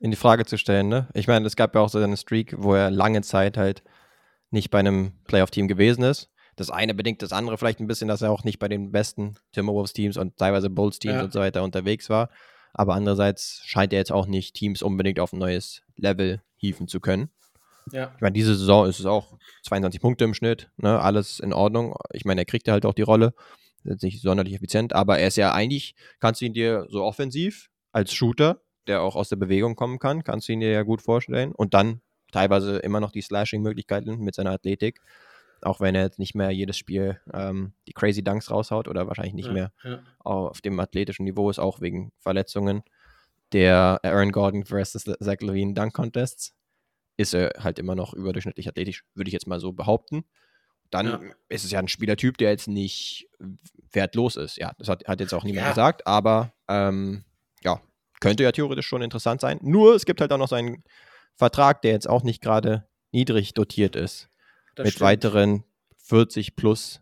[0.00, 1.08] In die Frage zu stellen, ne?
[1.14, 3.82] Ich meine, es gab ja auch so eine Streak, wo er lange Zeit halt
[4.50, 8.22] nicht bei einem Playoff-Team gewesen ist das eine bedingt das andere vielleicht ein bisschen, dass
[8.22, 11.22] er auch nicht bei den besten Timberwolves-Teams und teilweise Bulls-Teams ja.
[11.22, 12.30] und so weiter unterwegs war.
[12.74, 17.00] Aber andererseits scheint er jetzt auch nicht Teams unbedingt auf ein neues Level hieven zu
[17.00, 17.30] können.
[17.92, 18.12] Ja.
[18.14, 21.94] Ich meine, diese Saison ist es auch 22 Punkte im Schnitt, ne, alles in Ordnung.
[22.12, 23.34] Ich meine, er kriegt ja halt auch die Rolle,
[23.84, 27.70] ist nicht sonderlich effizient, aber er ist ja eigentlich, kannst du ihn dir so offensiv
[27.92, 31.02] als Shooter, der auch aus der Bewegung kommen kann, kannst du ihn dir ja gut
[31.02, 31.52] vorstellen.
[31.52, 32.00] Und dann
[32.32, 35.00] teilweise immer noch die Slashing-Möglichkeiten mit seiner Athletik.
[35.60, 39.34] Auch wenn er jetzt nicht mehr jedes Spiel ähm, die Crazy Dunks raushaut oder wahrscheinlich
[39.34, 39.98] nicht ja, mehr ja.
[40.20, 42.82] auf dem athletischen Niveau ist, auch wegen Verletzungen.
[43.52, 46.54] Der Aaron Gordon versus Zach Levine Dunk Contests
[47.18, 50.24] ist er halt immer noch überdurchschnittlich athletisch, würde ich jetzt mal so behaupten.
[50.90, 51.20] Dann ja.
[51.48, 53.28] ist es ja ein Spielertyp, der jetzt nicht
[53.92, 54.56] wertlos ist.
[54.56, 57.24] Ja, das hat, hat jetzt auch niemand gesagt, aber ähm,
[57.62, 57.82] ja,
[58.20, 59.58] könnte ja theoretisch schon interessant sein.
[59.62, 60.84] Nur es gibt halt auch noch seinen
[61.34, 64.30] Vertrag, der jetzt auch nicht gerade niedrig dotiert ist.
[64.76, 65.08] Das mit stimmt.
[65.08, 65.64] weiteren
[65.96, 67.00] 40 plus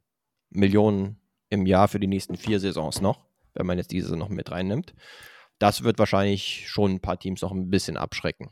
[0.48, 4.50] Millionen im Jahr für die nächsten vier Saisons noch, wenn man jetzt diese noch mit
[4.50, 4.94] reinnimmt.
[5.58, 8.50] Das wird wahrscheinlich schon ein paar Teams noch ein bisschen abschrecken.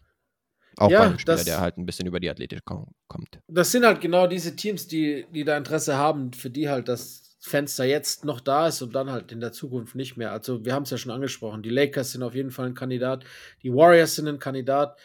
[0.76, 3.40] Auch ja, bei einem Spieler, das, der halt ein bisschen über die Athletik kommt.
[3.48, 7.36] Das sind halt genau diese Teams, die, die da Interesse haben, für die halt das
[7.40, 10.32] Fenster jetzt noch da ist und dann halt in der Zukunft nicht mehr.
[10.32, 13.24] Also wir haben es ja schon angesprochen, die Lakers sind auf jeden Fall ein Kandidat,
[13.62, 14.98] die Warriors sind ein Kandidat.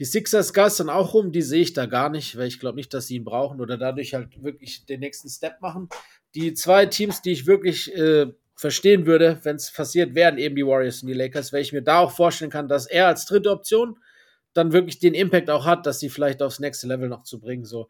[0.00, 2.92] Die Sixers geistern auch rum, die sehe ich da gar nicht, weil ich glaube nicht,
[2.92, 5.88] dass sie ihn brauchen oder dadurch halt wirklich den nächsten Step machen.
[6.34, 10.66] Die zwei Teams, die ich wirklich äh, verstehen würde, wenn es passiert, wären eben die
[10.66, 13.50] Warriors und die Lakers, weil ich mir da auch vorstellen kann, dass er als dritte
[13.50, 13.96] Option
[14.54, 17.64] dann wirklich den Impact auch hat, dass sie vielleicht aufs nächste Level noch zu bringen.
[17.64, 17.88] So,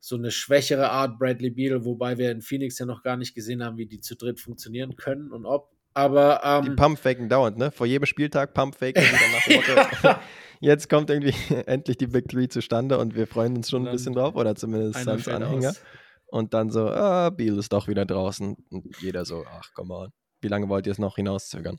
[0.00, 3.62] so eine schwächere Art Bradley Beal, wobei wir in Phoenix ja noch gar nicht gesehen
[3.62, 5.70] haben, wie die zu dritt funktionieren können und ob.
[5.94, 7.72] Aber ähm, die Pumpfaken dauernd, ne?
[7.72, 9.02] Vor jedem Spieltag Pumpfaken.
[10.60, 11.34] jetzt kommt irgendwie
[11.66, 15.06] endlich die Big Three zustande und wir freuen uns schon ein bisschen drauf, oder zumindest
[15.08, 15.70] als Anhänger.
[15.70, 15.82] Aus.
[16.30, 18.56] Und dann so, ah, Beal ist doch wieder draußen.
[18.70, 20.10] Und jeder so, ach, komm on.
[20.40, 21.78] Wie lange wollt ihr es noch hinauszögern?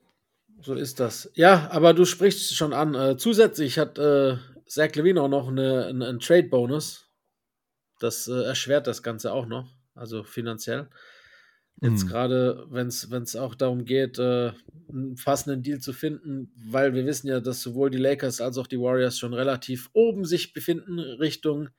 [0.61, 1.31] So ist das.
[1.35, 2.93] Ja, aber du sprichst schon an.
[2.93, 4.37] Äh, zusätzlich hat äh,
[4.67, 7.09] Zach Levine auch noch eine, eine einen Trade-Bonus.
[7.99, 10.89] Das äh, erschwert das Ganze auch noch, also finanziell.
[11.81, 12.07] Jetzt mhm.
[12.09, 14.51] gerade, wenn es auch darum geht, äh,
[14.89, 18.67] einen passenden Deal zu finden, weil wir wissen ja, dass sowohl die Lakers als auch
[18.67, 21.69] die Warriors schon relativ oben sich befinden, Richtung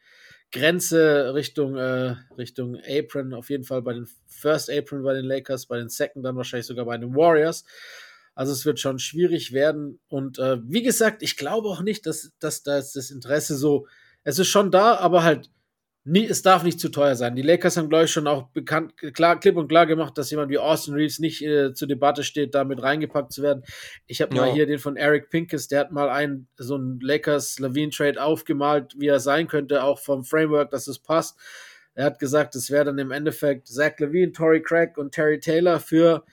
[0.53, 5.67] Grenze, Richtung, äh, Richtung Apron, auf jeden Fall bei den First Apron bei den Lakers,
[5.67, 7.65] bei den Second dann wahrscheinlich sogar bei den Warriors.
[8.41, 10.01] Also es wird schon schwierig werden.
[10.09, 13.87] Und äh, wie gesagt, ich glaube auch nicht, dass, dass da das Interesse so,
[14.25, 15.51] es ist schon da, aber halt
[16.05, 17.37] nie, es darf nicht zu teuer sein.
[17.37, 20.51] Die Lakers haben, glaube ich, schon auch bekannt, klar, klipp und klar gemacht, dass jemand
[20.51, 23.63] wie Austin Reeves nicht äh, zur Debatte steht, damit reingepackt zu werden.
[24.07, 24.41] Ich habe ja.
[24.41, 29.09] mal hier den von Eric Pinkes, der hat mal einen, so einen Lakers-Levine-Trade aufgemalt, wie
[29.09, 31.39] er sein könnte, auch vom Framework, dass es passt.
[31.93, 35.79] Er hat gesagt, es wäre dann im Endeffekt Zach Levine, Tory Craig und Terry Taylor
[35.79, 36.25] für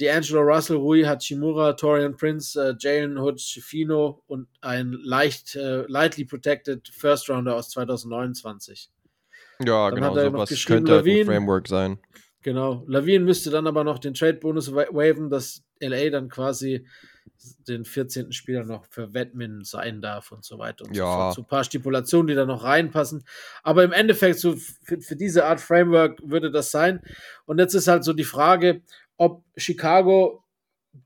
[0.00, 6.24] D'Angelo Russell, Rui Hachimura, Torian Prince, äh, Jalen Hood, Schifino und ein leicht, äh, lightly
[6.24, 8.90] protected First Rounder aus 2029.
[9.64, 11.98] Ja, dann genau, sowas könnte halt ein Framework sein.
[12.42, 12.84] Genau.
[12.86, 16.86] Lavin müsste dann aber noch den Trade-Bonus waven, dass LA dann quasi
[17.66, 18.32] den 14.
[18.32, 21.04] Spieler noch für Wettmin sein darf und so weiter und ja.
[21.04, 21.34] so fort.
[21.34, 23.24] So ein paar Stipulationen, die da noch reinpassen.
[23.62, 27.00] Aber im Endeffekt, so für, für diese Art Framework würde das sein.
[27.46, 28.82] Und jetzt ist halt so die Frage,
[29.16, 30.44] ob Chicago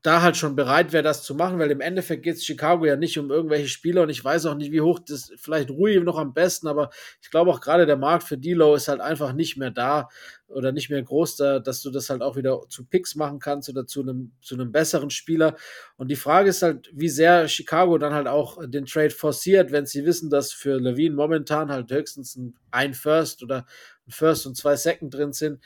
[0.03, 2.95] da halt schon bereit wäre, das zu machen, weil im Endeffekt geht es Chicago ja
[2.95, 6.17] nicht um irgendwelche Spieler und ich weiß auch nicht, wie hoch das vielleicht Rui noch
[6.17, 6.91] am besten, aber
[7.21, 10.07] ich glaube auch gerade der Markt für Dilo ist halt einfach nicht mehr da
[10.47, 13.67] oder nicht mehr groß da, dass du das halt auch wieder zu Picks machen kannst
[13.67, 15.55] oder zu einem, zu einem besseren Spieler.
[15.97, 19.87] Und die Frage ist halt, wie sehr Chicago dann halt auch den Trade forciert, wenn
[19.87, 23.65] sie wissen, dass für Levine momentan halt höchstens ein, ein First oder
[24.07, 25.59] ein First und zwei Second drin sind.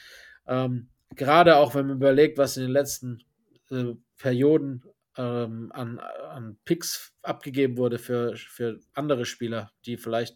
[0.47, 3.23] Ähm, gerade auch wenn man überlegt, was in den letzten
[3.71, 4.83] äh, Perioden
[5.17, 10.35] ähm, an, an Picks abgegeben wurde für, für andere Spieler, die vielleicht,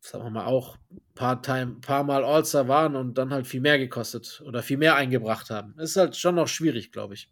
[0.00, 3.60] sagen wir mal, auch ein paar, Time, paar Mal All-Star waren und dann halt viel
[3.60, 5.78] mehr gekostet oder viel mehr eingebracht haben.
[5.78, 7.30] Ist halt schon noch schwierig, glaube ich.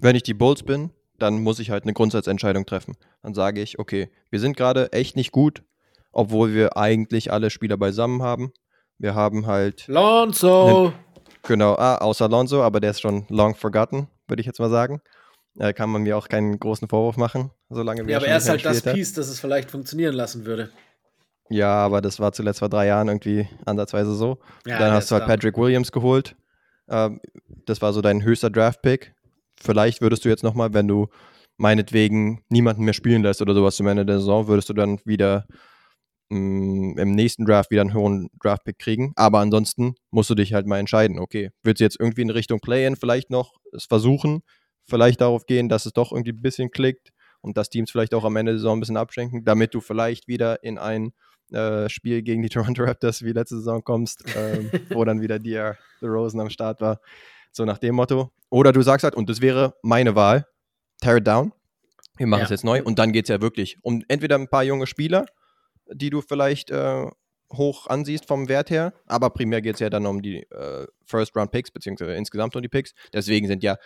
[0.00, 2.96] Wenn ich die Bulls bin, dann muss ich halt eine Grundsatzentscheidung treffen.
[3.22, 5.62] Dann sage ich, okay, wir sind gerade echt nicht gut,
[6.12, 8.52] obwohl wir eigentlich alle Spieler beisammen haben.
[8.98, 9.86] Wir haben halt.
[9.88, 10.92] Lonzo!
[11.42, 15.02] Genau, ah, außer Lonzo, aber der ist schon long forgotten würde ich jetzt mal sagen.
[15.56, 18.12] Da kann man mir auch keinen großen Vorwurf machen, solange wir.
[18.12, 20.70] Ja, aber er ist halt das Piece, das es vielleicht funktionieren lassen würde.
[21.50, 24.38] Ja, aber das war zuletzt vor drei Jahren irgendwie ansatzweise so.
[24.64, 25.26] Ja, Dann hast du halt da.
[25.26, 26.36] Patrick Williams geholt.
[26.88, 27.20] Ähm,
[27.66, 29.12] das war so dein höchster Draft-Pick.
[29.60, 31.08] Vielleicht würdest du jetzt nochmal, wenn du
[31.56, 35.46] meinetwegen niemanden mehr spielen lässt oder sowas zum Ende der Saison, würdest du dann wieder
[36.30, 39.12] mh, im nächsten Draft wieder einen hohen Draft-Pick kriegen.
[39.16, 42.60] Aber ansonsten musst du dich halt mal entscheiden, okay, willst du jetzt irgendwie in Richtung
[42.60, 44.42] Play-In vielleicht noch es versuchen,
[44.88, 47.10] vielleicht darauf gehen, dass es doch irgendwie ein bisschen klickt
[47.40, 50.28] und dass Teams vielleicht auch am Ende der Saison ein bisschen abschenken, damit du vielleicht
[50.28, 51.12] wieder in ein
[51.52, 55.76] äh, Spiel gegen die Toronto Raptors wie letzte Saison kommst, ähm, wo dann wieder DR
[56.00, 57.00] The Rosen am Start war.
[57.52, 58.30] So nach dem Motto.
[58.48, 60.46] Oder du sagst halt, und das wäre meine Wahl,
[61.00, 61.52] tear it down.
[62.16, 62.82] Wir machen es jetzt neu.
[62.82, 65.26] Und dann geht es ja wirklich um entweder ein paar junge Spieler
[65.92, 67.06] die du vielleicht äh,
[67.52, 68.92] hoch ansiehst vom Wert her.
[69.06, 72.94] Aber primär geht es ja dann um die äh, First-Round-Picks, beziehungsweise insgesamt um die Picks.
[73.12, 73.76] Deswegen sind ja,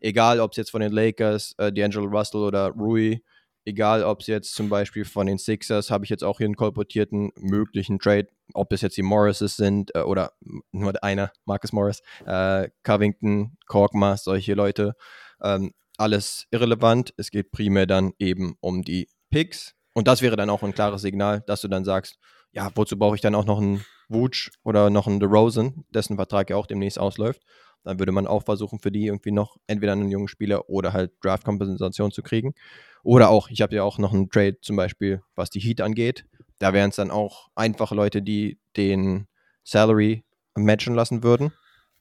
[0.00, 3.22] egal ob es jetzt von den Lakers, äh, D'Angelo Russell oder Rui,
[3.64, 6.56] egal ob es jetzt zum Beispiel von den Sixers, habe ich jetzt auch hier einen
[6.56, 10.32] kolportierten möglichen Trade, ob es jetzt die Morrises sind äh, oder
[10.72, 14.94] nur einer, Marcus Morris, äh, Covington, Korkma, solche Leute.
[15.42, 17.14] Ähm, alles irrelevant.
[17.16, 19.74] Es geht primär dann eben um die Picks.
[19.94, 22.18] Und das wäre dann auch ein klares Signal, dass du dann sagst,
[22.52, 26.50] ja, wozu brauche ich dann auch noch einen Wutsch oder noch einen DeRozan, dessen Vertrag
[26.50, 27.42] ja auch demnächst ausläuft.
[27.84, 31.12] Dann würde man auch versuchen, für die irgendwie noch entweder einen jungen Spieler oder halt
[31.22, 32.54] Draft-Kompensation zu kriegen.
[33.02, 36.24] Oder auch, ich habe ja auch noch einen Trade zum Beispiel, was die Heat angeht.
[36.58, 39.26] Da wären es dann auch einfache Leute, die den
[39.64, 40.24] Salary
[40.54, 41.52] matchen lassen würden.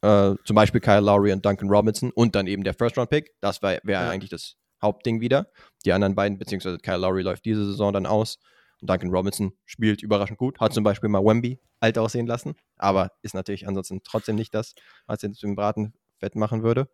[0.01, 3.31] Äh, zum Beispiel Kyle Lowry und Duncan Robinson und dann eben der First-Round-Pick.
[3.41, 4.09] Das wäre ja.
[4.09, 5.47] eigentlich das Hauptding wieder.
[5.85, 8.37] Die anderen beiden, beziehungsweise Kyle Lowry läuft diese Saison dann aus.
[8.79, 10.59] Und Duncan Robinson spielt überraschend gut.
[10.59, 14.73] Hat zum Beispiel mal Wemby alt aussehen lassen, aber ist natürlich ansonsten trotzdem nicht das,
[15.05, 16.89] was er jetzt im Braten fett machen würde.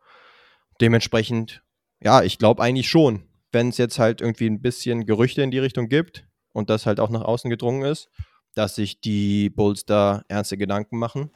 [0.82, 1.64] Dementsprechend,
[2.02, 5.60] ja, ich glaube eigentlich schon, wenn es jetzt halt irgendwie ein bisschen Gerüchte in die
[5.60, 8.10] Richtung gibt und das halt auch nach außen gedrungen ist,
[8.56, 11.32] dass sich die Bulls da ernste Gedanken machen.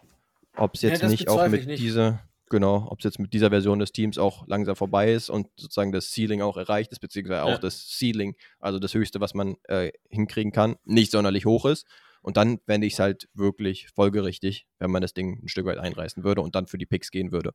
[0.55, 2.21] Ob es jetzt ja, nicht auch mit dieser,
[2.53, 5.91] genau, ob es jetzt mit dieser Version des Teams auch langsam vorbei ist und sozusagen
[5.91, 7.53] das Ceiling auch erreicht ist, beziehungsweise ja.
[7.55, 11.87] auch das Ceiling, also das Höchste, was man äh, hinkriegen kann, nicht sonderlich hoch ist.
[12.21, 15.79] Und dann fände ich es halt wirklich folgerichtig, wenn man das Ding ein Stück weit
[15.79, 17.53] einreißen würde und dann für die Picks gehen würde.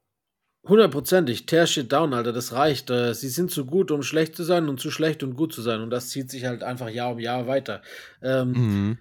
[0.67, 2.91] Hundertprozentig, tear shit down, Alter, das reicht.
[2.91, 5.63] Äh, sie sind zu gut, um schlecht zu sein und zu schlecht, um gut zu
[5.63, 5.81] sein.
[5.81, 7.81] Und das zieht sich halt einfach Jahr um Jahr weiter.
[8.21, 8.99] Ähm, mhm.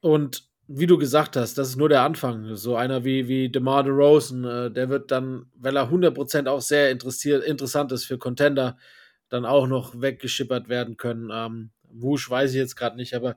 [0.00, 2.54] Und wie du gesagt hast, das ist nur der Anfang.
[2.54, 6.92] So einer wie, wie DeMar DeRozan, äh, der wird dann, weil er 100% auch sehr
[6.92, 8.78] interessiert, interessant ist für Contender,
[9.28, 11.28] dann auch noch weggeschippert werden können.
[11.32, 13.36] Ähm, Wusch weiß ich jetzt gerade nicht, aber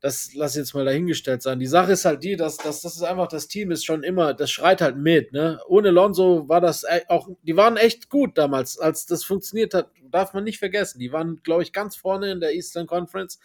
[0.00, 1.60] das lass jetzt mal dahingestellt sein.
[1.60, 4.32] Die Sache ist halt die, dass, dass das ist einfach, das Team ist schon immer,
[4.32, 5.60] das schreit halt mit, ne?
[5.68, 9.90] Ohne Lonzo war das e, auch, die waren echt gut damals, als das funktioniert hat,
[10.10, 10.98] darf man nicht vergessen.
[10.98, 13.38] Die waren, glaube ich, ganz vorne in der Eastern Conference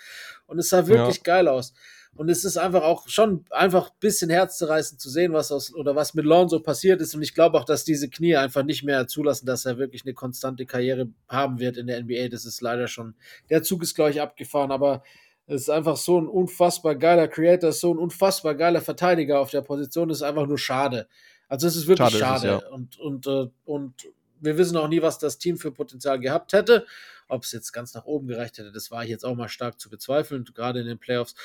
[0.47, 1.23] und es sah wirklich ja.
[1.23, 1.73] geil aus.
[2.17, 5.95] Und es ist einfach auch schon einfach ein bisschen herzzerreißend zu sehen, was aus oder
[5.95, 7.13] was mit Lonzo passiert ist.
[7.13, 10.13] Und ich glaube auch, dass diese Knie einfach nicht mehr zulassen, dass er wirklich eine
[10.13, 12.29] konstante Karriere haben wird in der NBA.
[12.29, 13.15] Das ist leider schon,
[13.49, 15.03] der Zug ist, glaube ich, abgefahren, aber
[15.45, 19.61] es ist einfach so ein unfassbar geiler Creator, so ein unfassbar geiler Verteidiger auf der
[19.61, 20.09] Position.
[20.09, 21.07] Das ist einfach nur schade.
[21.47, 22.47] Also es ist wirklich schade.
[22.47, 22.55] schade.
[22.57, 22.69] Es, ja.
[22.69, 24.07] Und, und, äh, und
[24.41, 26.85] wir wissen auch nie, was das Team für Potenzial gehabt hätte.
[27.29, 29.79] Ob es jetzt ganz nach oben gereicht hätte, das war ich jetzt auch mal stark
[29.79, 31.35] zu bezweifeln, gerade in den Playoffs.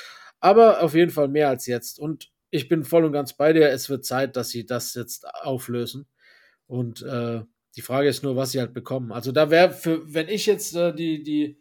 [0.42, 2.00] Aber auf jeden Fall mehr als jetzt.
[2.00, 3.70] Und ich bin voll und ganz bei dir.
[3.70, 6.06] Es wird Zeit, dass sie das jetzt auflösen.
[6.66, 7.42] Und äh,
[7.76, 9.12] die Frage ist nur, was sie halt bekommen.
[9.12, 11.60] Also da wäre für, wenn ich jetzt äh, die, die,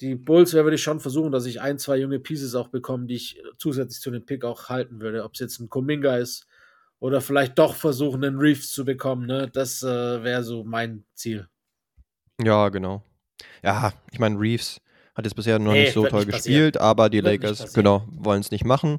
[0.00, 3.06] die Bulls wäre, würde ich schon versuchen, dass ich ein, zwei junge Pieces auch bekomme,
[3.06, 5.22] die ich zusätzlich zu dem Pick auch halten würde.
[5.22, 6.46] Ob es jetzt ein Kuminga ist
[7.00, 9.26] oder vielleicht doch versuchen, einen Reeves zu bekommen.
[9.26, 9.50] Ne?
[9.52, 11.48] Das äh, wäre so mein Ziel.
[12.42, 13.04] Ja, genau.
[13.62, 14.80] Ja, ich meine, Reeves
[15.14, 18.04] hat jetzt bisher noch nee, nicht so toll nicht gespielt, aber die wird Lakers, genau,
[18.10, 18.98] wollen es nicht machen.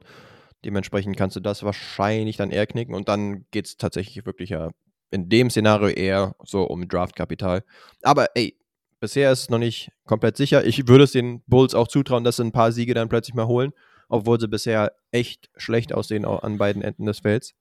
[0.64, 4.72] Dementsprechend kannst du das wahrscheinlich dann eher knicken und dann geht es tatsächlich wirklich ja
[5.12, 7.64] in dem Szenario eher so um Draftkapital.
[8.02, 8.58] Aber ey,
[9.00, 10.66] bisher ist es noch nicht komplett sicher.
[10.66, 13.48] Ich würde es den Bulls auch zutrauen, dass sie ein paar Siege dann plötzlich mal
[13.48, 13.74] holen,
[14.10, 17.54] obwohl sie bisher echt schlecht aussehen an beiden Enden des Felds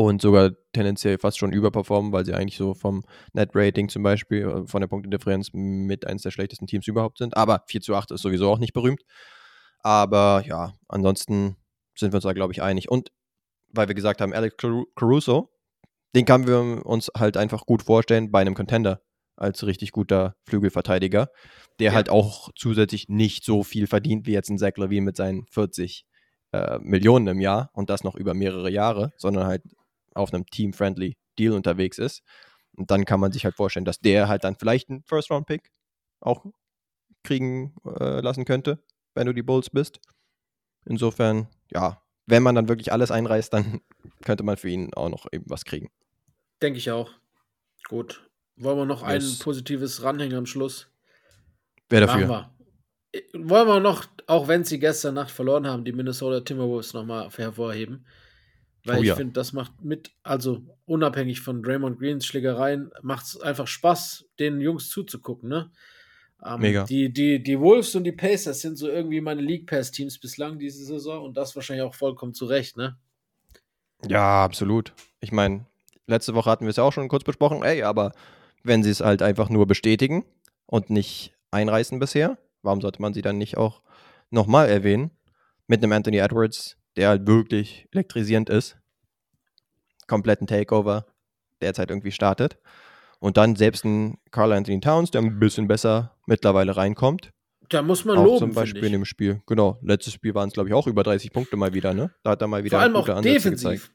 [0.00, 4.66] und sogar tendenziell fast schon überperformen, weil sie eigentlich so vom Net-Rating zum Beispiel, äh,
[4.66, 7.36] von der Punktedifferenz mit eines der schlechtesten Teams überhaupt sind.
[7.36, 9.02] Aber 4 zu 8 ist sowieso auch nicht berühmt.
[9.80, 11.56] Aber ja, ansonsten
[11.94, 12.90] sind wir uns da, glaube ich, einig.
[12.90, 13.10] Und
[13.72, 14.56] weil wir gesagt haben, Alex
[14.94, 15.50] Caruso,
[16.14, 19.02] den können wir uns halt einfach gut vorstellen bei einem Contender
[19.36, 21.28] als richtig guter Flügelverteidiger,
[21.78, 21.92] der ja.
[21.92, 26.06] halt auch zusätzlich nicht so viel verdient wie jetzt ein Zach Levine mit seinen 40
[26.52, 29.62] äh, Millionen im Jahr und das noch über mehrere Jahre, sondern halt
[30.16, 32.22] auf einem team-friendly Deal unterwegs ist.
[32.76, 35.70] Und dann kann man sich halt vorstellen, dass der halt dann vielleicht einen First-Round-Pick
[36.20, 36.44] auch
[37.24, 38.82] kriegen äh, lassen könnte,
[39.14, 40.00] wenn du die Bulls bist.
[40.84, 43.80] Insofern, ja, wenn man dann wirklich alles einreißt, dann
[44.24, 45.90] könnte man für ihn auch noch eben was kriegen.
[46.62, 47.10] Denke ich auch.
[47.88, 48.28] Gut.
[48.56, 49.38] Wollen wir noch yes.
[49.38, 50.88] ein positives ranhängen am Schluss?
[51.88, 52.28] Wer dafür?
[52.28, 52.50] Wir
[53.32, 58.06] wollen wir noch, auch wenn sie gestern Nacht verloren haben, die Minnesota Timberwolves nochmal hervorheben.
[58.86, 59.16] Weil oh, ich ja.
[59.16, 64.60] finde, das macht mit, also unabhängig von Draymond Greens Schlägereien, macht es einfach Spaß, den
[64.60, 65.70] Jungs zuzugucken, ne?
[66.44, 66.84] Ähm, Mega.
[66.84, 70.84] Die, die, die Wolves und die Pacers sind so irgendwie meine League Pass-Teams bislang diese
[70.84, 72.96] Saison und das wahrscheinlich auch vollkommen zu Recht, ne?
[74.06, 74.92] Ja, absolut.
[75.20, 75.66] Ich meine,
[76.06, 78.12] letzte Woche hatten wir es ja auch schon kurz besprochen, ey, aber
[78.62, 80.24] wenn sie es halt einfach nur bestätigen
[80.66, 83.80] und nicht einreißen bisher, warum sollte man sie dann nicht auch
[84.30, 85.10] nochmal erwähnen?
[85.66, 88.76] Mit einem Anthony Edwards, der halt wirklich elektrisierend ist.
[90.06, 91.06] Kompletten Takeover
[91.60, 92.58] derzeit irgendwie startet.
[93.18, 97.32] Und dann selbst ein Carl Anthony Towns, der ein bisschen besser mittlerweile reinkommt.
[97.68, 98.38] Da muss man auch loben.
[98.38, 99.42] Zum Beispiel in dem Spiel.
[99.46, 99.78] Genau.
[99.82, 102.12] Letztes Spiel waren es, glaube ich, auch über 30 Punkte mal wieder, ne?
[102.22, 103.70] Da hat er mal wieder Vor allem auch defensiv.
[103.70, 103.92] Gezeigt.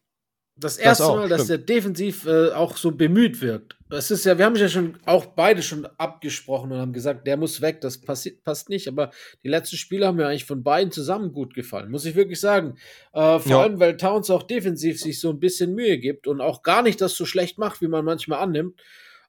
[0.56, 1.70] Das erste das auch, Mal, dass stimmt.
[1.70, 3.78] der defensiv äh, auch so bemüht wirkt.
[3.89, 7.36] Es ist ja, wir haben ja schon auch beide schon abgesprochen und haben gesagt, der
[7.36, 8.88] muss weg, das passi passt nicht.
[8.88, 9.12] Aber
[9.43, 12.78] die letzten Spiele haben mir eigentlich von beiden zusammen gut gefallen, muss ich wirklich sagen.
[13.14, 13.62] Äh, vor ja.
[13.62, 17.02] allem, weil Towns auch defensiv sich so ein bisschen Mühe gibt und auch gar nicht
[17.02, 18.80] das so schlecht macht, wie man manchmal annimmt.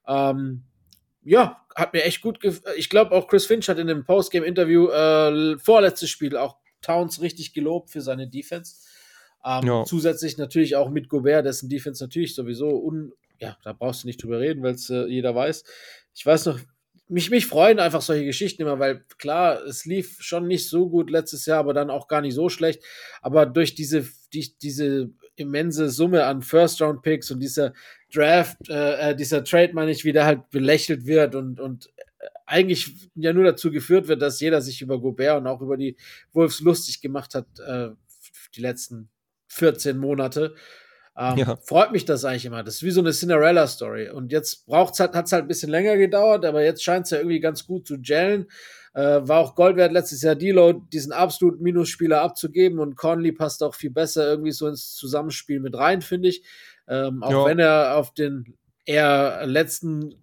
[0.07, 0.63] Ähm,
[1.23, 2.75] ja, hat mir echt gut gefallen.
[2.77, 7.53] Ich glaube auch Chris Finch hat in dem Postgame-Interview äh, vorletztes Spiel auch Towns richtig
[7.53, 8.75] gelobt für seine Defense.
[9.45, 9.83] Ähm, ja.
[9.85, 14.23] Zusätzlich natürlich auch mit Gobert, dessen Defense natürlich sowieso un, ja, da brauchst du nicht
[14.23, 15.63] drüber reden, weil es äh, jeder weiß.
[16.13, 16.59] Ich weiß noch,
[17.09, 21.09] mich, mich freuen einfach solche Geschichten immer, weil klar, es lief schon nicht so gut
[21.09, 22.83] letztes Jahr, aber dann auch gar nicht so schlecht.
[23.21, 27.73] Aber durch diese, die, diese immense Summe an First-Round-Picks und dieser
[28.13, 31.87] Draft, äh, äh, dieser Trade, meine ich, wie der halt belächelt wird und, und
[32.19, 35.75] äh, eigentlich ja nur dazu geführt wird, dass jeder sich über Gobert und auch über
[35.75, 35.97] die
[36.31, 37.89] Wolves lustig gemacht hat, äh,
[38.55, 39.09] die letzten
[39.53, 40.55] 14 Monate.
[41.15, 41.55] Ähm, ja.
[41.57, 42.63] Freut mich das eigentlich immer.
[42.63, 44.09] Das ist wie so eine Cinderella-Story.
[44.09, 47.17] Und jetzt braucht's halt, hat's halt ein bisschen länger gedauert, aber jetzt scheint es ja
[47.17, 48.47] irgendwie ganz gut zu gellen.
[48.95, 53.63] Äh, war auch Gold wert letztes Jahr Dilo diesen absolut Minusspieler abzugeben und Conley passt
[53.63, 56.43] auch viel besser irgendwie so ins Zusammenspiel mit rein, finde ich.
[56.87, 57.45] Ähm, auch ja.
[57.45, 60.15] wenn er auf den eher letzten,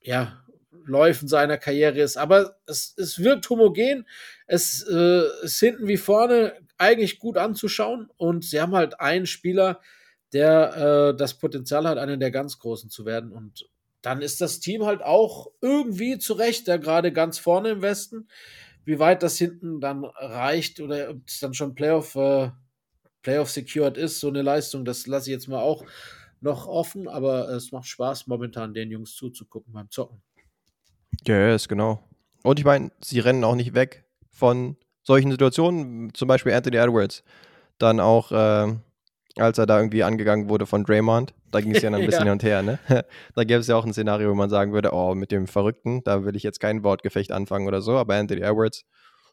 [0.00, 0.40] ja,
[0.86, 2.16] Läufen seiner Karriere ist.
[2.16, 4.06] Aber es, es wirkt homogen.
[4.46, 9.80] Es äh, ist hinten wie vorne eigentlich gut anzuschauen und sie haben halt einen Spieler,
[10.32, 13.32] der äh, das Potenzial hat, einer der ganz Großen zu werden.
[13.32, 13.68] Und
[14.02, 18.28] dann ist das Team halt auch irgendwie zurecht, da gerade ganz vorne im Westen.
[18.84, 22.50] Wie weit das hinten dann reicht oder ob es dann schon Playoff, äh,
[23.22, 25.84] Playoff secured ist, so eine Leistung, das lasse ich jetzt mal auch
[26.40, 30.20] noch offen, aber es macht Spaß, momentan den Jungs zuzugucken beim Zocken.
[31.26, 32.06] Ja, yes, genau.
[32.42, 37.22] Und ich meine, sie rennen auch nicht weg von solchen Situationen, zum Beispiel Anthony Edwards.
[37.78, 38.74] Dann auch äh,
[39.36, 41.34] als er da irgendwie angegangen wurde von Draymond.
[41.50, 42.24] Da ging es ja dann ein bisschen ja.
[42.26, 42.78] hin und her, ne?
[43.34, 46.02] da gäbe es ja auch ein Szenario, wo man sagen würde, oh, mit dem Verrückten,
[46.04, 48.84] da will ich jetzt kein Wortgefecht anfangen oder so, aber Anthony Edwards,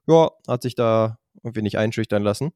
[0.07, 2.51] ja, hat sich da irgendwie nicht einschüchtern lassen.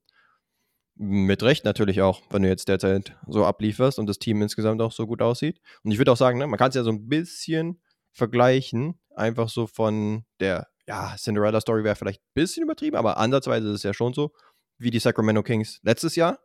[0.97, 4.93] Mit Recht natürlich auch, wenn du jetzt derzeit so ablieferst und das Team insgesamt auch
[4.93, 5.59] so gut aussieht.
[5.83, 9.49] Und ich würde auch sagen, ne, man kann es ja so ein bisschen vergleichen, einfach
[9.49, 13.93] so von der, ja, Cinderella-Story wäre vielleicht ein bisschen übertrieben, aber ansatzweise ist es ja
[13.93, 14.31] schon so,
[14.77, 16.39] wie die Sacramento Kings letztes Jahr,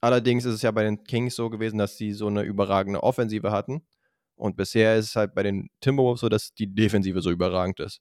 [0.00, 3.50] Allerdings ist es ja bei den Kings so gewesen, dass sie so eine überragende Offensive
[3.50, 3.82] hatten.
[4.34, 8.00] Und bisher ist es halt bei den Timberwolves so, dass die Defensive so überragend ist.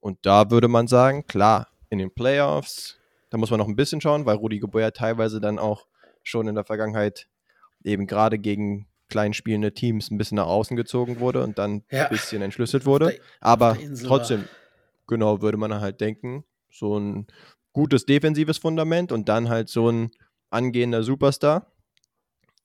[0.00, 2.98] Und da würde man sagen, klar, in den Playoffs,
[3.30, 5.86] da muss man noch ein bisschen schauen, weil Rudi Gobert teilweise dann auch
[6.24, 7.28] schon in der Vergangenheit
[7.84, 12.04] eben gerade gegen klein spielende Teams ein bisschen nach außen gezogen wurde und dann ja.
[12.04, 13.18] ein bisschen entschlüsselt wurde.
[13.40, 14.44] Aber trotzdem,
[15.08, 17.26] genau, würde man halt denken, so ein
[17.72, 20.10] gutes defensives Fundament und dann halt so ein
[20.50, 21.72] angehender Superstar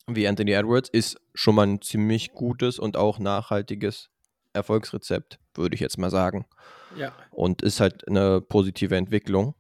[0.08, 4.10] wie Anthony Edwards ist schon mal ein ziemlich gutes und auch nachhaltiges
[4.54, 6.46] Erfolgsrezept, würde ich jetzt mal sagen.
[6.98, 7.14] Ja.
[7.32, 9.56] Und ist halt eine positive Entwicklung,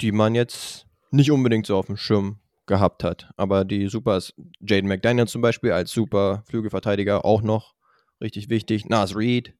[0.00, 3.30] die man jetzt nicht unbedingt so auf dem Schirm gehabt hat.
[3.36, 7.74] Aber die Supers, Jaden McDaniel zum Beispiel als super Flügelverteidiger auch noch
[8.20, 8.88] richtig wichtig.
[8.88, 9.54] Nas Reed,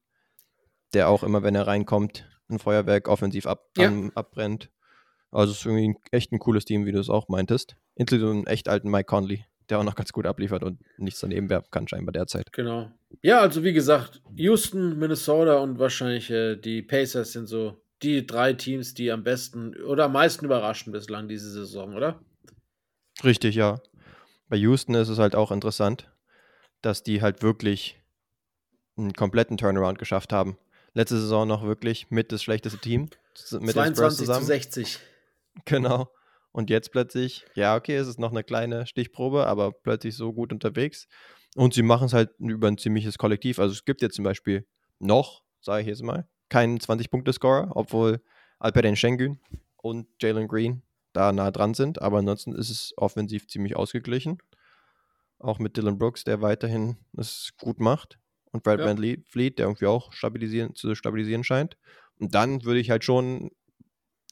[0.93, 3.89] der auch immer, wenn er reinkommt, ein Feuerwerk offensiv ab, ja.
[3.89, 4.69] um, abbrennt.
[5.31, 7.75] Also es ist irgendwie echt ein cooles Team, wie du es auch meintest.
[7.95, 11.49] Inklusive einen echt alten Mike Conley, der auch noch ganz gut abliefert und nichts daneben
[11.49, 12.51] werfen kann, scheinbar derzeit.
[12.53, 12.91] Genau.
[13.21, 18.53] Ja, also wie gesagt, Houston, Minnesota und wahrscheinlich äh, die Pacers sind so die drei
[18.53, 22.19] Teams, die am besten oder am meisten überraschen bislang diese Saison, oder?
[23.23, 23.79] Richtig, ja.
[24.49, 26.11] Bei Houston ist es halt auch interessant,
[26.81, 27.99] dass die halt wirklich
[28.97, 30.57] einen kompletten Turnaround geschafft haben.
[30.93, 33.09] Letzte Saison noch wirklich mit das schlechteste Team.
[33.59, 34.99] Mit 22 zu 60.
[35.65, 36.09] Genau.
[36.51, 40.53] Und jetzt plötzlich, ja, okay, es ist noch eine kleine Stichprobe, aber plötzlich so gut
[40.53, 41.07] unterwegs.
[41.55, 43.57] Und sie machen es halt über ein ziemliches Kollektiv.
[43.57, 44.67] Also es gibt jetzt zum Beispiel
[44.99, 48.21] noch, sage ich jetzt mal, keinen 20-Punkte-Scorer, obwohl
[48.59, 49.39] Alperen Schengen
[49.77, 52.01] und Jalen Green da nah dran sind.
[52.01, 54.37] Aber ansonsten ist es offensiv ziemlich ausgeglichen.
[55.39, 58.19] Auch mit Dylan Brooks, der weiterhin es gut macht.
[58.53, 58.85] Und Brad ja.
[58.85, 58.97] Van
[59.27, 61.75] Fleet, der irgendwie auch stabilisieren, zu stabilisieren scheint.
[62.19, 63.51] Und dann würde ich halt schon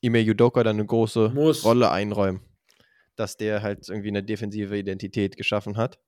[0.02, 1.66] Ime Yudoka dann eine große Muss.
[1.66, 2.42] Rolle einräumen.
[3.16, 6.00] Dass der halt irgendwie eine defensive Identität geschaffen hat.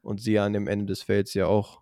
[0.00, 1.80] Und sie an dem Ende des Felds ja auch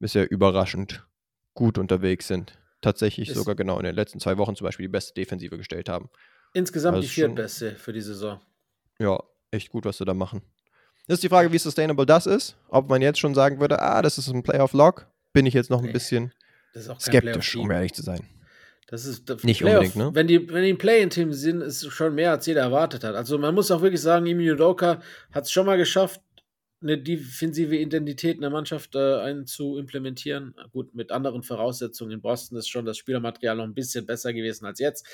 [0.00, 1.06] bisher überraschend
[1.54, 2.58] gut unterwegs sind.
[2.80, 5.88] Tatsächlich ist sogar genau in den letzten zwei Wochen zum Beispiel die beste Defensive gestellt
[5.88, 6.08] haben.
[6.54, 8.40] Insgesamt also die viertbeste für die Saison.
[8.98, 10.42] Ja, echt gut, was sie da machen.
[11.10, 12.54] Das ist die Frage, wie sustainable das ist.
[12.68, 15.82] Ob man jetzt schon sagen würde, ah, das ist ein Playoff-Log, bin ich jetzt noch
[15.82, 16.32] ein bisschen
[17.00, 18.20] skeptisch, um ehrlich zu sein.
[18.86, 20.10] Das ist nicht Playoff, unbedingt, ne?
[20.14, 23.16] Wenn die, wenn die ein Play-in-Team sind, ist es schon mehr, als jeder erwartet hat.
[23.16, 25.02] Also man muss auch wirklich sagen, Imi Udoka
[25.32, 26.20] hat es schon mal geschafft,
[26.80, 30.54] eine defensive Identität in der Mannschaft äh, einzuimplementieren.
[30.70, 34.64] Gut, mit anderen Voraussetzungen in Boston ist schon das Spielermaterial noch ein bisschen besser gewesen
[34.64, 35.04] als jetzt.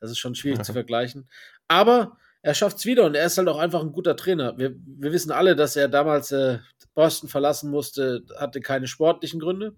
[0.00, 1.30] Das ist schon schwierig zu vergleichen.
[1.66, 4.56] Aber er schafft es wieder und er ist halt auch einfach ein guter Trainer.
[4.56, 6.60] Wir, wir wissen alle, dass er damals äh,
[6.94, 9.74] Boston verlassen musste, hatte keine sportlichen Gründe.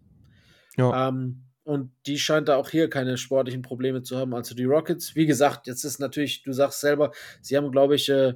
[0.76, 1.08] Ja.
[1.08, 4.34] Ähm, und die scheint da auch hier keine sportlichen Probleme zu haben.
[4.34, 8.10] Also die Rockets, wie gesagt, jetzt ist natürlich, du sagst selber, sie haben, glaube ich,
[8.10, 8.34] äh,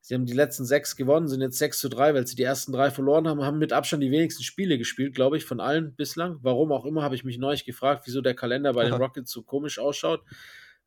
[0.00, 2.72] sie haben die letzten sechs gewonnen, sind jetzt 6 zu 3, weil sie die ersten
[2.72, 6.38] drei verloren haben, haben mit Abstand die wenigsten Spiele gespielt, glaube ich, von allen bislang.
[6.42, 9.44] Warum auch immer, habe ich mich neulich gefragt, wieso der Kalender bei den Rockets so
[9.44, 10.24] komisch ausschaut.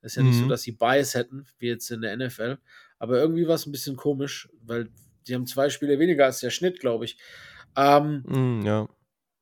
[0.02, 0.30] Ist ja mhm.
[0.30, 0.49] nicht so, mhm.
[0.49, 2.58] dass sie Bias hätten, wie jetzt in der NFL.
[2.97, 4.89] Aber irgendwie war es ein bisschen komisch, weil
[5.28, 7.18] die haben zwei Spiele weniger als der Schnitt, glaube ich.
[7.76, 8.89] Ähm, mm, ja.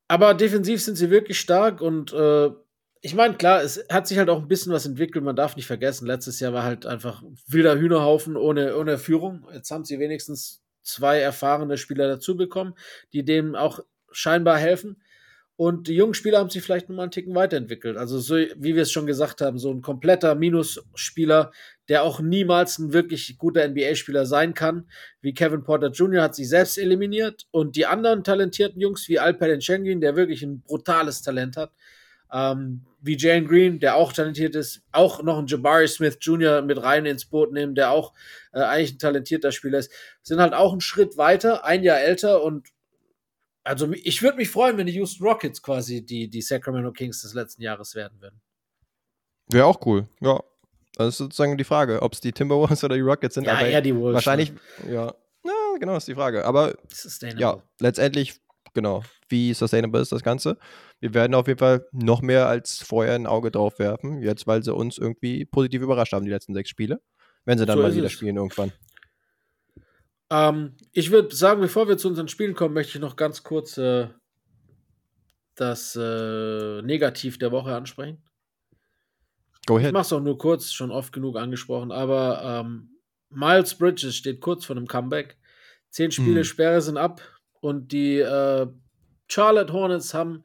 [0.08, 2.50] Aber defensiv sind sie wirklich stark und äh,
[3.02, 5.24] ich meine, klar, es hat sich halt auch ein bisschen was entwickelt.
[5.24, 9.48] Man darf nicht vergessen, letztes Jahr war halt einfach wilder Hühnerhaufen ohne, ohne Führung.
[9.54, 12.76] Jetzt haben sie wenigstens zwei erfahrene Spieler dazu bekommen,
[13.14, 13.80] die dem auch
[14.12, 15.02] scheinbar helfen.
[15.60, 17.98] Und die jungen Spieler haben sich vielleicht nochmal einen Ticken weiterentwickelt.
[17.98, 21.52] Also, so, wie wir es schon gesagt haben, so ein kompletter Minusspieler,
[21.90, 24.90] der auch niemals ein wirklich guter NBA-Spieler sein kann,
[25.20, 26.24] wie Kevin Porter Jr.
[26.24, 27.46] hat sich selbst eliminiert.
[27.52, 31.74] Und die anderen talentierten Jungs, wie Alperen Schengen, der wirklich ein brutales Talent hat,
[32.32, 36.62] ähm, wie Jane Green, der auch talentiert ist, auch noch ein Jabari Smith Jr.
[36.62, 38.14] mit rein ins Boot nehmen, der auch
[38.54, 39.92] äh, eigentlich ein talentierter Spieler ist,
[40.22, 42.70] sind halt auch einen Schritt weiter, ein Jahr älter und
[43.70, 47.36] also ich würde mich freuen, wenn die Houston Rockets quasi die, die Sacramento Kings des
[47.36, 48.42] letzten Jahres werden würden.
[49.52, 50.42] Wäre auch cool, ja.
[50.96, 53.46] Das ist sozusagen die Frage, ob es die Timberwolves oder die Rockets sind.
[53.46, 54.16] Ja, eher die Wolves.
[54.16, 54.54] Wahrscheinlich,
[54.90, 55.14] ja.
[55.44, 55.54] ja.
[55.80, 56.46] genau, ist die Frage.
[56.46, 56.74] Aber
[57.38, 58.42] ja, letztendlich,
[58.74, 60.58] genau, wie sustainable ist das Ganze?
[61.00, 64.64] Wir werden auf jeden Fall noch mehr als vorher ein Auge drauf werfen, jetzt weil
[64.64, 67.02] sie uns irgendwie positiv überrascht haben, die letzten sechs Spiele.
[67.46, 68.12] Wenn sie dann so mal wieder es.
[68.12, 68.72] spielen irgendwann.
[70.32, 73.78] Ähm, ich würde sagen, bevor wir zu unseren Spielen kommen, möchte ich noch ganz kurz
[73.78, 74.10] äh,
[75.56, 78.24] das äh, Negativ der Woche ansprechen.
[79.66, 79.88] Go ahead.
[79.88, 82.90] Ich mache es auch nur kurz, schon oft genug angesprochen, aber ähm,
[83.30, 85.38] Miles Bridges steht kurz vor einem Comeback.
[85.90, 86.46] Zehn Spiele mm.
[86.46, 87.22] Sperre sind ab
[87.62, 88.68] und die äh,
[89.28, 90.44] Charlotte Hornets haben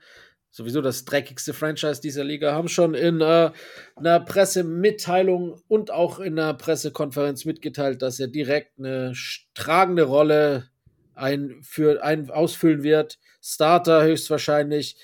[0.55, 3.51] sowieso das dreckigste Franchise dieser Liga, haben schon in äh,
[3.97, 9.15] einer Pressemitteilung und auch in einer Pressekonferenz mitgeteilt, dass er direkt eine
[9.55, 10.69] tragende Rolle
[11.17, 13.19] ein, für, ein, ausfüllen wird.
[13.43, 14.97] Starter höchstwahrscheinlich.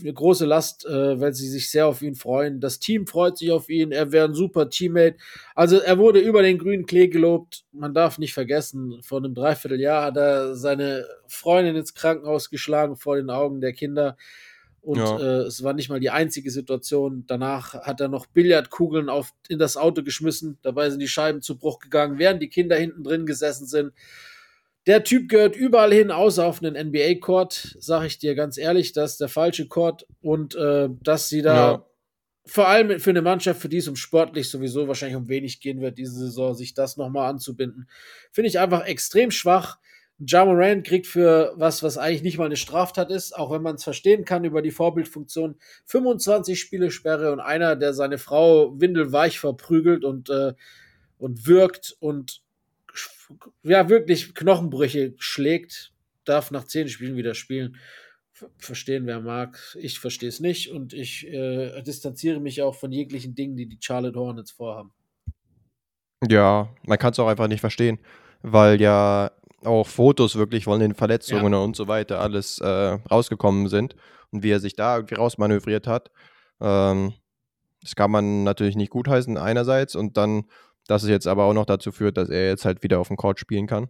[0.00, 2.60] Eine große Last, äh, weil sie sich sehr auf ihn freuen.
[2.60, 3.92] Das Team freut sich auf ihn.
[3.92, 5.18] Er wäre ein super Teammate.
[5.54, 7.64] Also er wurde über den grünen Klee gelobt.
[7.70, 13.16] Man darf nicht vergessen, vor einem Dreivierteljahr hat er seine Freundin ins Krankenhaus geschlagen vor
[13.16, 14.16] den Augen der Kinder.
[14.84, 15.18] Und ja.
[15.18, 17.24] äh, es war nicht mal die einzige Situation.
[17.26, 20.58] Danach hat er noch Billardkugeln auf, in das Auto geschmissen.
[20.60, 23.94] Dabei sind die Scheiben zu Bruch gegangen, während die Kinder hinten drin gesessen sind.
[24.86, 29.12] Der Typ gehört überall hin, außer auf einen NBA-Court, sag ich dir ganz ehrlich, das
[29.12, 30.06] ist der falsche Court.
[30.20, 31.86] Und äh, dass sie da ja.
[32.44, 35.80] vor allem für eine Mannschaft, für die es um sportlich sowieso wahrscheinlich um wenig gehen
[35.80, 37.88] wird, diese Saison, sich das nochmal anzubinden,
[38.32, 39.78] finde ich einfach extrem schwach.
[40.18, 43.74] Ja Moran kriegt für was, was eigentlich nicht mal eine Straftat ist, auch wenn man
[43.74, 45.56] es verstehen kann über die Vorbildfunktion,
[45.86, 50.54] 25 Spiele Sperre und einer, der seine Frau windelweich verprügelt und, äh,
[51.18, 52.42] und wirkt und
[53.62, 55.92] ja, wirklich Knochenbrüche schlägt,
[56.24, 57.76] darf nach zehn Spielen wieder spielen.
[58.58, 59.58] Verstehen, wer mag.
[59.78, 63.78] Ich verstehe es nicht und ich äh, distanziere mich auch von jeglichen Dingen, die die
[63.80, 64.92] Charlotte Hornets vorhaben.
[66.28, 67.98] Ja, man kann es auch einfach nicht verstehen,
[68.42, 69.30] weil ja
[69.66, 71.58] auch Fotos wirklich von den Verletzungen ja.
[71.58, 73.94] und so weiter alles äh, rausgekommen sind
[74.30, 76.10] und wie er sich da irgendwie rausmanövriert hat.
[76.60, 77.14] Ähm,
[77.80, 80.44] das kann man natürlich nicht gutheißen einerseits und dann,
[80.86, 83.16] dass es jetzt aber auch noch dazu führt, dass er jetzt halt wieder auf dem
[83.16, 83.88] Court spielen kann.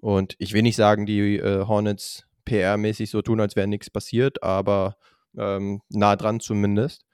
[0.00, 4.42] Und ich will nicht sagen, die äh, Hornets PR-mäßig so tun, als wäre nichts passiert,
[4.42, 4.96] aber
[5.36, 7.04] ähm, nah dran zumindest.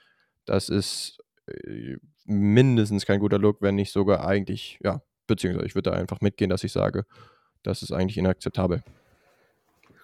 [0.44, 5.90] Das ist äh, mindestens kein guter Look, wenn nicht sogar eigentlich, ja, beziehungsweise ich würde
[5.90, 7.05] da einfach mitgehen, dass ich sage,
[7.63, 8.83] das ist eigentlich inakzeptabel.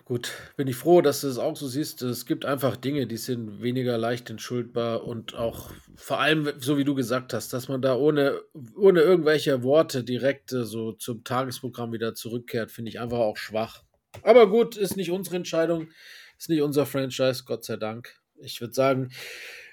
[0.04, 2.02] Gut, bin ich froh, dass du es auch so siehst.
[2.02, 6.84] Es gibt einfach Dinge, die sind weniger leicht entschuldbar und auch vor allem, so wie
[6.84, 8.40] du gesagt hast, dass man da ohne,
[8.76, 13.84] ohne irgendwelche Worte direkt äh, so zum Tagesprogramm wieder zurückkehrt, finde ich einfach auch schwach.
[14.22, 15.88] Aber gut, ist nicht unsere Entscheidung,
[16.36, 18.14] ist nicht unser Franchise, Gott sei Dank.
[18.40, 19.12] Ich würde sagen,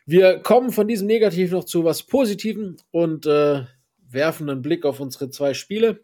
[0.06, 3.66] wir kommen von diesem Negativ noch zu was Positivem und äh,
[4.08, 6.04] werfen einen Blick auf unsere zwei Spiele.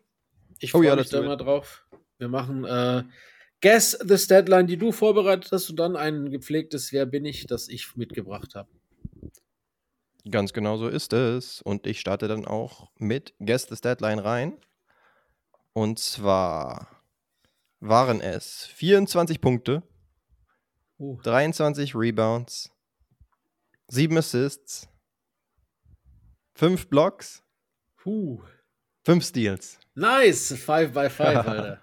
[0.60, 1.86] Ich freue oh ja, mich da mal drauf.
[2.18, 3.04] Wir machen äh,
[3.62, 7.68] Guess the Statline, die du vorbereitet hast, und dann ein gepflegtes Wer bin ich, das
[7.68, 8.70] ich mitgebracht habe.
[10.30, 11.62] Ganz genau so ist es.
[11.62, 14.58] Und ich starte dann auch mit Guess the Statline rein.
[15.74, 16.88] Und zwar
[17.80, 19.84] waren es 24 Punkte,
[21.00, 21.20] uh.
[21.22, 22.72] 23 Rebounds,
[23.90, 24.88] 7 Assists,
[26.54, 27.44] 5 Blocks,
[28.06, 28.40] uh.
[29.06, 29.80] 5 Steals.
[29.96, 31.82] Nice, 5 by 5, Alter.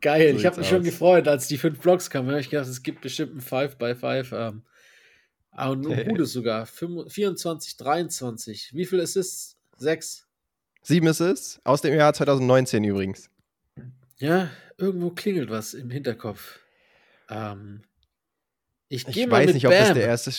[0.00, 0.32] Geil.
[0.32, 0.70] So ich habe mich aus.
[0.70, 2.28] schon gefreut, als die fünf Blocks kamen.
[2.30, 4.32] habe ich gedacht, es gibt bestimmt ein 5 by 5.
[4.32, 4.62] Ähm,
[5.54, 6.64] Ah, und ein gutes sogar.
[6.64, 8.70] 24, 23.
[8.72, 9.58] Wie viel Assists?
[9.76, 10.26] Sechs.
[10.80, 11.60] Sieben Assists?
[11.62, 13.28] Aus dem Jahr 2019 übrigens.
[14.16, 14.48] Ja,
[14.78, 16.58] irgendwo klingelt was im Hinterkopf.
[17.28, 17.82] Ähm,
[18.88, 19.72] ich ich weiß nicht, Bam.
[19.72, 20.30] ob das der erste.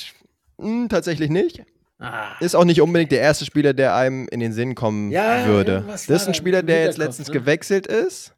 [0.59, 1.63] Hm, tatsächlich nicht.
[2.04, 2.36] Ah.
[2.41, 5.86] Ist auch nicht unbedingt der erste Spieler, der einem in den Sinn kommen ja, würde.
[5.88, 7.34] Das ist ein Spieler, der jetzt letztens ne?
[7.34, 8.36] gewechselt ist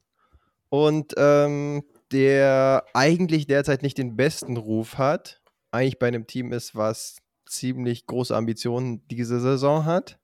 [0.70, 5.42] und ähm, der eigentlich derzeit nicht den besten Ruf hat.
[5.72, 10.20] Eigentlich bei einem Team ist, was ziemlich große Ambitionen diese Saison hat.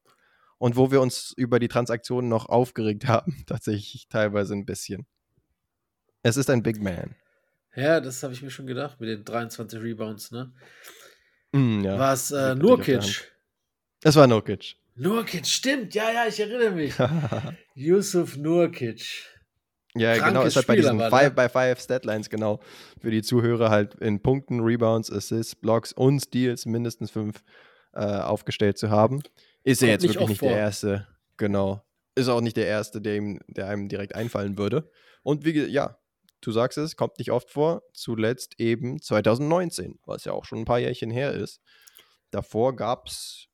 [0.59, 5.07] Und wo wir uns über die Transaktionen noch aufgeregt haben, tatsächlich teilweise ein bisschen.
[6.21, 7.15] Es ist ein Big Man.
[7.75, 10.51] Ja, das habe ich mir schon gedacht mit den 23 Rebounds, ne?
[11.53, 11.97] Mm, ja.
[11.97, 13.30] War es äh, Nurkic?
[14.03, 14.75] Es war Nurkic.
[14.95, 15.93] Nurkic, stimmt.
[15.93, 16.93] Ja, ja, ich erinnere mich.
[17.75, 19.25] Yusuf Nurkic.
[19.95, 22.59] Ja, Krankes genau, ist halt bei diesen 5 by 5 Statlines, genau.
[22.99, 27.43] Für die Zuhörer halt in Punkten, Rebounds, Assists, Blocks und Steals mindestens 5
[27.93, 29.21] äh, aufgestellt zu haben.
[29.63, 30.49] Ist er jetzt wirklich nicht vor.
[30.49, 31.07] der Erste.
[31.37, 31.83] Genau.
[32.15, 34.89] Ist auch nicht der Erste, der, ihm, der einem direkt einfallen würde.
[35.23, 35.97] Und wie ja,
[36.41, 37.83] du sagst es, kommt nicht oft vor.
[37.93, 41.61] Zuletzt eben 2019, was ja auch schon ein paar Jährchen her ist.
[42.31, 43.49] Davor gab es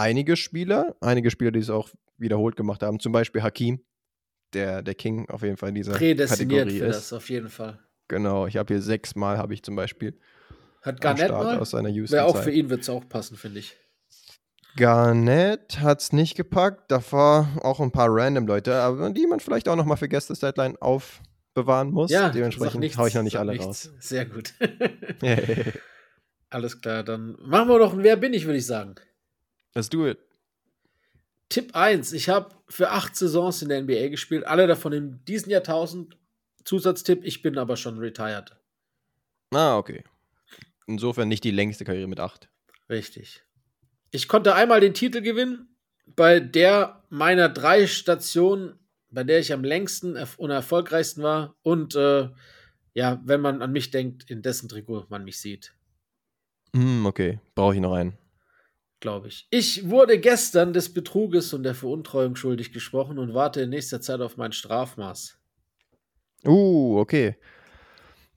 [0.00, 3.00] einige Spieler, einige Spieler, die es auch wiederholt gemacht haben.
[3.00, 3.80] Zum Beispiel Hakim,
[4.54, 6.96] der, der King auf jeden Fall dieser Prädestiniert Kategorie für ist.
[6.96, 7.78] das, auf jeden Fall.
[8.08, 10.18] Genau, ich habe hier sechsmal, habe ich zum Beispiel.
[10.82, 11.58] Hat Garnett mal?
[11.58, 13.76] Aus seiner Wäre auch für ihn wird es auch passen, finde ich.
[14.76, 16.90] Garnett hat es nicht gepackt.
[16.90, 20.76] Davor auch ein paar random Leute, aber die man vielleicht auch noch mal für Gäste-Deadline
[20.78, 22.10] aufbewahren muss.
[22.10, 23.66] Ja, Dementsprechend haue ich noch nicht alle nichts.
[23.66, 23.90] raus.
[23.98, 24.54] Sehr gut.
[26.50, 28.96] Alles klar, dann machen wir doch ein Wer bin ich, würde ich sagen.
[29.74, 30.18] Let's do it.
[31.48, 32.12] Tipp 1.
[32.12, 36.16] Ich habe für acht Saisons in der NBA gespielt, alle davon in diesem Jahrtausend.
[36.64, 38.56] Zusatztipp, ich bin aber schon retired.
[39.52, 40.04] Ah, okay.
[40.86, 42.48] Insofern nicht die längste Karriere mit acht.
[42.88, 43.42] Richtig.
[44.10, 48.78] Ich konnte einmal den Titel gewinnen, bei der meiner drei Stationen,
[49.10, 51.56] bei der ich am längsten und erfolgreichsten war.
[51.62, 52.28] Und äh,
[52.94, 55.74] ja, wenn man an mich denkt, in dessen Trikot man mich sieht.
[56.72, 58.16] Mm, okay, brauche ich noch einen.
[59.00, 59.48] Glaube ich.
[59.50, 64.20] Ich wurde gestern des Betruges und der Veruntreuung schuldig gesprochen und warte in nächster Zeit
[64.20, 65.38] auf mein Strafmaß.
[66.44, 67.36] Uh, okay.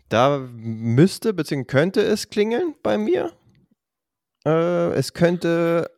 [0.07, 1.65] Da müsste bzw.
[1.65, 3.33] könnte es klingeln bei mir.
[4.45, 5.89] Äh, es könnte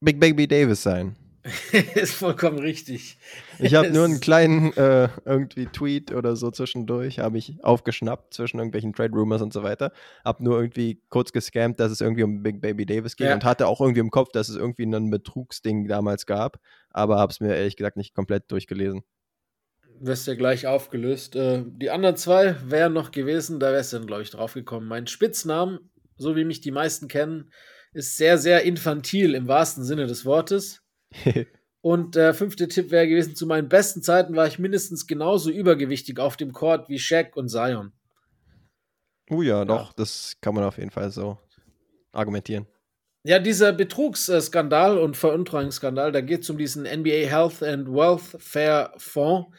[0.00, 1.16] Big Baby Davis sein.
[1.94, 3.18] ist vollkommen richtig.
[3.58, 8.58] Ich habe nur einen kleinen äh, irgendwie Tweet oder so zwischendurch, habe ich aufgeschnappt zwischen
[8.58, 9.92] irgendwelchen Trade Rumors und so weiter.
[10.24, 13.34] Habe nur irgendwie kurz gescampt, dass es irgendwie um Big Baby Davis geht ja.
[13.34, 17.32] und hatte auch irgendwie im Kopf, dass es irgendwie ein Betrugsding damals gab, aber habe
[17.32, 19.02] es mir ehrlich gesagt nicht komplett durchgelesen.
[20.00, 21.36] Wirst ja gleich aufgelöst.
[21.36, 24.88] Äh, die anderen zwei wären noch gewesen, da wärst du dann, glaube ich, drauf gekommen.
[24.88, 27.52] Mein Spitznamen so wie mich die meisten kennen,
[27.92, 30.81] ist sehr, sehr infantil im wahrsten Sinne des Wortes.
[31.82, 36.20] Und der fünfte Tipp wäre gewesen, zu meinen besten Zeiten war ich mindestens genauso übergewichtig
[36.20, 37.92] auf dem Court wie Shaq und Zion.
[39.30, 39.92] Oh ja, doch, ja.
[39.96, 41.38] das kann man auf jeden Fall so
[42.12, 42.66] argumentieren.
[43.24, 49.56] Ja, dieser Betrugsskandal und Veruntreuungsskandal, da geht es um diesen NBA Health and Welfare Fonds.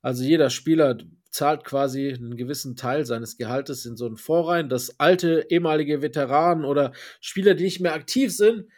[0.00, 0.98] Also jeder Spieler
[1.30, 6.02] zahlt quasi einen gewissen Teil seines Gehaltes in so einen Fonds rein, dass alte, ehemalige
[6.02, 8.68] Veteranen oder Spieler, die nicht mehr aktiv sind,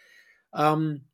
[0.57, 1.07] ähm,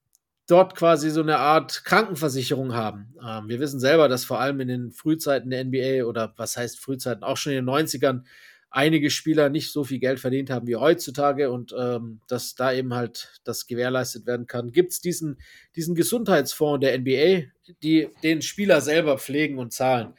[0.50, 3.14] dort quasi so eine Art Krankenversicherung haben.
[3.24, 6.78] Ähm, wir wissen selber, dass vor allem in den Frühzeiten der NBA oder was heißt
[6.78, 8.22] Frühzeiten, auch schon in den 90ern,
[8.70, 12.94] einige Spieler nicht so viel Geld verdient haben wie heutzutage und ähm, dass da eben
[12.94, 15.38] halt das gewährleistet werden kann, gibt es diesen,
[15.74, 17.48] diesen Gesundheitsfonds der NBA,
[17.82, 20.14] die den Spieler selber pflegen und zahlen.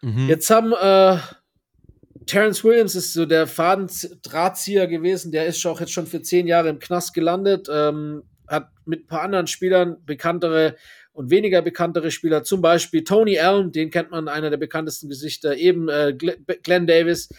[0.00, 0.28] Mhm.
[0.28, 1.18] Jetzt haben äh,
[2.24, 6.70] Terence Williams ist so der Fadendrahtzieher gewesen, der ist auch jetzt schon für zehn Jahre
[6.70, 10.76] im Knast gelandet, ähm, hat mit ein paar anderen Spielern bekanntere
[11.12, 15.56] und weniger bekanntere Spieler, zum Beispiel Tony Allen, den kennt man, einer der bekanntesten Gesichter,
[15.56, 17.30] eben äh, Glenn Davis,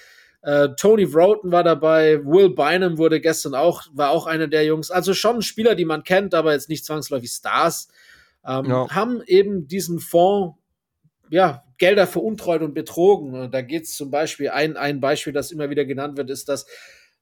[0.41, 4.89] äh, Tony Vroten war dabei, Will Bynum wurde gestern auch, war auch einer der Jungs,
[4.89, 7.89] also schon Spieler, die man kennt, aber jetzt nicht zwangsläufig Stars,
[8.45, 8.89] ähm, ja.
[8.89, 10.57] haben eben diesen Fonds
[11.29, 13.51] ja, Gelder veruntreut und betrogen.
[13.51, 16.65] Da geht es zum Beispiel, ein, ein Beispiel, das immer wieder genannt wird, ist, dass,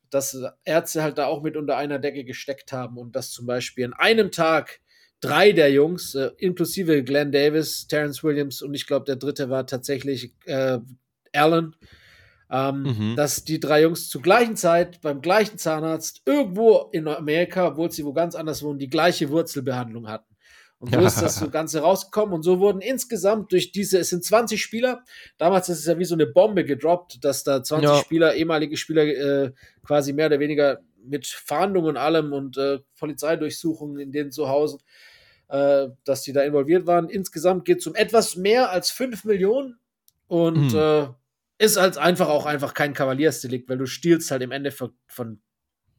[0.10, 3.86] dass Ärzte halt da auch mit unter einer Decke gesteckt haben und dass zum Beispiel
[3.86, 4.80] an einem Tag
[5.20, 9.66] drei der Jungs, äh, inklusive Glenn Davis, Terrence Williams und ich glaube, der dritte war
[9.66, 10.80] tatsächlich äh,
[11.34, 11.76] Allen,
[12.50, 13.16] ähm, mhm.
[13.16, 18.06] dass die drei Jungs zur gleichen Zeit beim gleichen Zahnarzt irgendwo in Amerika, obwohl sie
[18.06, 20.35] wo ganz anders wohnen, die gleiche Wurzelbehandlung hatten.
[20.80, 22.34] Und so ist das so Ganze rausgekommen.
[22.34, 25.04] Und so wurden insgesamt durch diese, es sind 20 Spieler.
[25.38, 27.98] Damals ist es ja wie so eine Bombe gedroppt, dass da 20 ja.
[27.98, 29.52] Spieler, ehemalige Spieler, äh,
[29.84, 34.80] quasi mehr oder weniger mit Fahndungen und allem und äh, Polizeidurchsuchungen in den Zuhause,
[35.50, 37.10] äh, dass die da involviert waren.
[37.10, 39.78] Insgesamt geht es um etwas mehr als 5 Millionen
[40.28, 40.78] und mhm.
[40.78, 41.08] äh,
[41.58, 45.40] ist halt einfach auch einfach kein Kavaliersdelikt, weil du stiehlst halt im Endeffekt von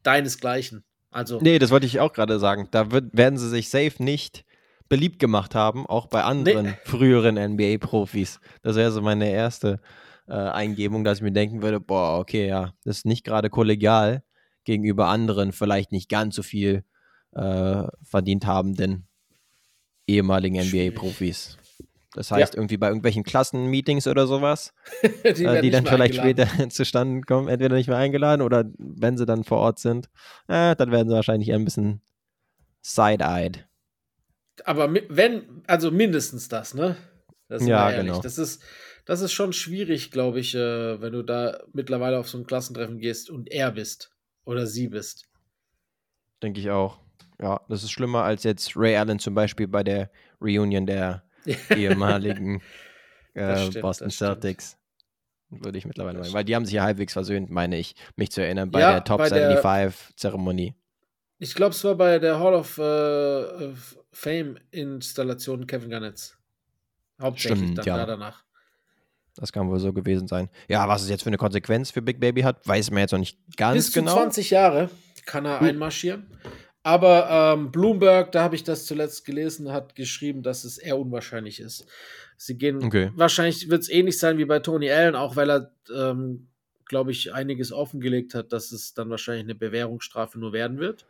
[0.03, 0.83] deinesgleichen.
[1.09, 2.67] Also nee, das wollte ich auch gerade sagen.
[2.71, 4.45] Da wird, werden sie sich safe nicht
[4.89, 6.73] beliebt gemacht haben, auch bei anderen nee.
[6.83, 8.39] früheren NBA-Profis.
[8.61, 9.79] Das wäre so meine erste
[10.27, 14.23] äh, Eingebung, dass ich mir denken würde, boah, okay, ja, das ist nicht gerade kollegial
[14.63, 16.83] gegenüber anderen, vielleicht nicht ganz so viel
[17.33, 19.07] äh, verdient habenden
[20.07, 21.57] ehemaligen NBA-Profis.
[22.13, 22.57] Das heißt, ja.
[22.57, 24.73] irgendwie bei irgendwelchen Klassenmeetings oder sowas,
[25.23, 26.49] die, äh, die dann vielleicht eingeladen.
[26.49, 30.09] später zustande kommen, entweder nicht mehr eingeladen oder wenn sie dann vor Ort sind,
[30.47, 32.01] äh, dann werden sie wahrscheinlich eher ein bisschen
[32.81, 33.67] side-eyed.
[34.65, 36.97] Aber wenn, also mindestens das, ne?
[37.47, 38.21] Das ja, genau.
[38.21, 38.61] Das ist,
[39.05, 42.99] das ist schon schwierig, glaube ich, äh, wenn du da mittlerweile auf so ein Klassentreffen
[42.99, 44.11] gehst und er bist
[44.43, 45.25] oder sie bist.
[46.43, 46.99] Denke ich auch.
[47.41, 50.09] Ja, das ist schlimmer als jetzt Ray Allen zum Beispiel bei der
[50.41, 51.23] Reunion der
[51.75, 52.61] ehemaligen
[53.33, 54.77] äh, stimmt, Boston Celtics.
[55.49, 56.33] Würde ich mittlerweile meinen.
[56.33, 59.03] Weil die haben sich ja halbwegs versöhnt, meine ich, mich zu erinnern, bei ja, der
[59.05, 60.73] Top 75-Zeremonie.
[61.39, 63.75] Ich glaube, es war bei der Hall of uh,
[64.17, 66.35] Fame-Installation Kevin Garnett.
[67.21, 67.97] Hauptsächlich Stimmt, dann ja.
[67.97, 68.43] da danach.
[69.35, 70.49] Das kann wohl so gewesen sein.
[70.67, 73.19] Ja, was es jetzt für eine Konsequenz für Big Baby hat, weiß man jetzt noch
[73.19, 74.05] nicht ganz Bis genau.
[74.05, 74.89] Bis zu 20 Jahre
[75.27, 75.67] kann er hm.
[75.67, 76.25] einmarschieren.
[76.81, 81.59] Aber ähm, Bloomberg, da habe ich das zuletzt gelesen, hat geschrieben, dass es eher unwahrscheinlich
[81.59, 81.85] ist.
[82.37, 83.11] Sie gehen, okay.
[83.13, 86.47] wahrscheinlich wird es ähnlich sein wie bei Tony Allen, auch weil er, ähm,
[86.85, 91.05] glaube ich, einiges offengelegt hat, dass es dann wahrscheinlich eine Bewährungsstrafe nur werden wird.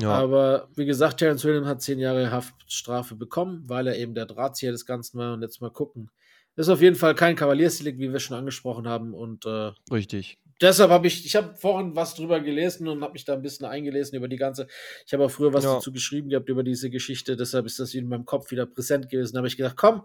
[0.00, 0.10] Ja.
[0.10, 4.72] Aber wie gesagt, Terence Williams hat zehn Jahre Haftstrafe bekommen, weil er eben der Drahtzieher
[4.72, 5.34] des Ganzen war.
[5.34, 6.10] Und jetzt mal gucken.
[6.54, 9.14] Ist auf jeden Fall kein Kavaliersdelikt, wie wir schon angesprochen haben.
[9.14, 13.24] Und äh, richtig deshalb habe ich, ich habe vorhin was drüber gelesen und habe mich
[13.24, 14.66] da ein bisschen eingelesen über die ganze.
[15.06, 15.74] Ich habe auch früher was ja.
[15.74, 19.34] dazu geschrieben gehabt über diese Geschichte, deshalb ist das in meinem Kopf wieder präsent gewesen.
[19.34, 20.02] Da habe ich gedacht, komm,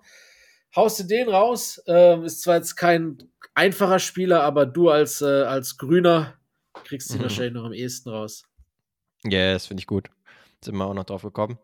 [0.75, 1.81] haust du den raus.
[1.87, 3.17] Ähm, ist zwar jetzt kein
[3.53, 6.33] einfacher Spieler, aber du als, äh, als Grüner
[6.83, 7.23] kriegst ihn mhm.
[7.23, 8.43] wahrscheinlich noch am ehesten raus.
[9.23, 10.09] Ja, yes, finde ich gut.
[10.63, 11.57] Sind wir auch noch drauf gekommen.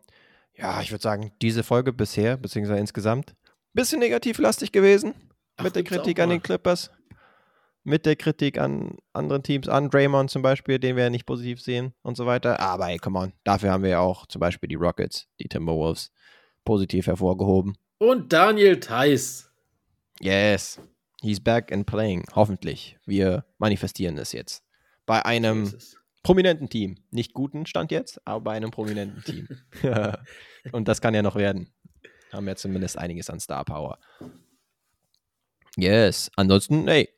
[0.56, 3.34] Ja, ich würde sagen, diese Folge bisher, beziehungsweise insgesamt,
[3.72, 5.14] bisschen negativlastig gewesen
[5.56, 6.90] Ach, mit der Kritik an den Clippers
[7.84, 11.60] mit der Kritik an anderen Teams, an Draymond zum Beispiel, den wir ja nicht positiv
[11.60, 12.58] sehen und so weiter.
[12.60, 16.10] Aber ey, come on, dafür haben wir ja auch zum Beispiel die Rockets, die Timberwolves
[16.64, 17.76] positiv hervorgehoben.
[17.98, 19.50] Und Daniel Theiss.
[20.20, 20.80] Yes,
[21.20, 22.96] he's back and playing, hoffentlich.
[23.04, 24.64] Wir manifestieren es jetzt.
[25.06, 25.72] Bei einem
[26.24, 26.96] prominenten Team.
[27.12, 29.48] Nicht guten Stand jetzt, aber bei einem prominenten Team.
[30.72, 31.72] und das kann ja noch werden.
[32.32, 34.00] Haben ja zumindest einiges an Star Power.
[35.76, 37.08] Yes, ansonsten, ey,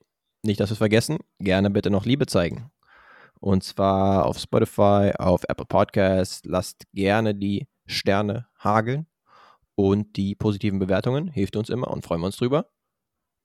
[0.43, 2.71] nicht, dass wir es vergessen, gerne bitte noch Liebe zeigen.
[3.41, 6.43] Und zwar auf Spotify, auf Apple Podcasts.
[6.45, 9.07] Lasst gerne die Sterne hageln
[9.75, 11.29] und die positiven Bewertungen.
[11.29, 12.71] Hilft uns immer und freuen wir uns drüber.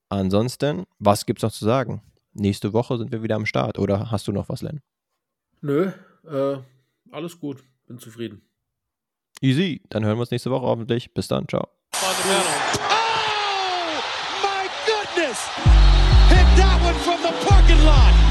[0.09, 2.01] Ansonsten, was gibt's noch zu sagen?
[2.33, 3.77] Nächste Woche sind wir wieder am Start.
[3.77, 4.81] Oder hast du noch was, Len?
[5.61, 5.91] Nö,
[6.27, 6.57] äh,
[7.11, 7.63] alles gut.
[7.87, 8.41] Bin zufrieden.
[9.41, 9.81] Easy.
[9.89, 11.13] Dann hören wir uns nächste Woche hoffentlich.
[11.13, 11.47] Bis dann.
[11.47, 11.67] Ciao.
[11.93, 12.71] Fundamental.
[17.03, 18.30] from the parking lot.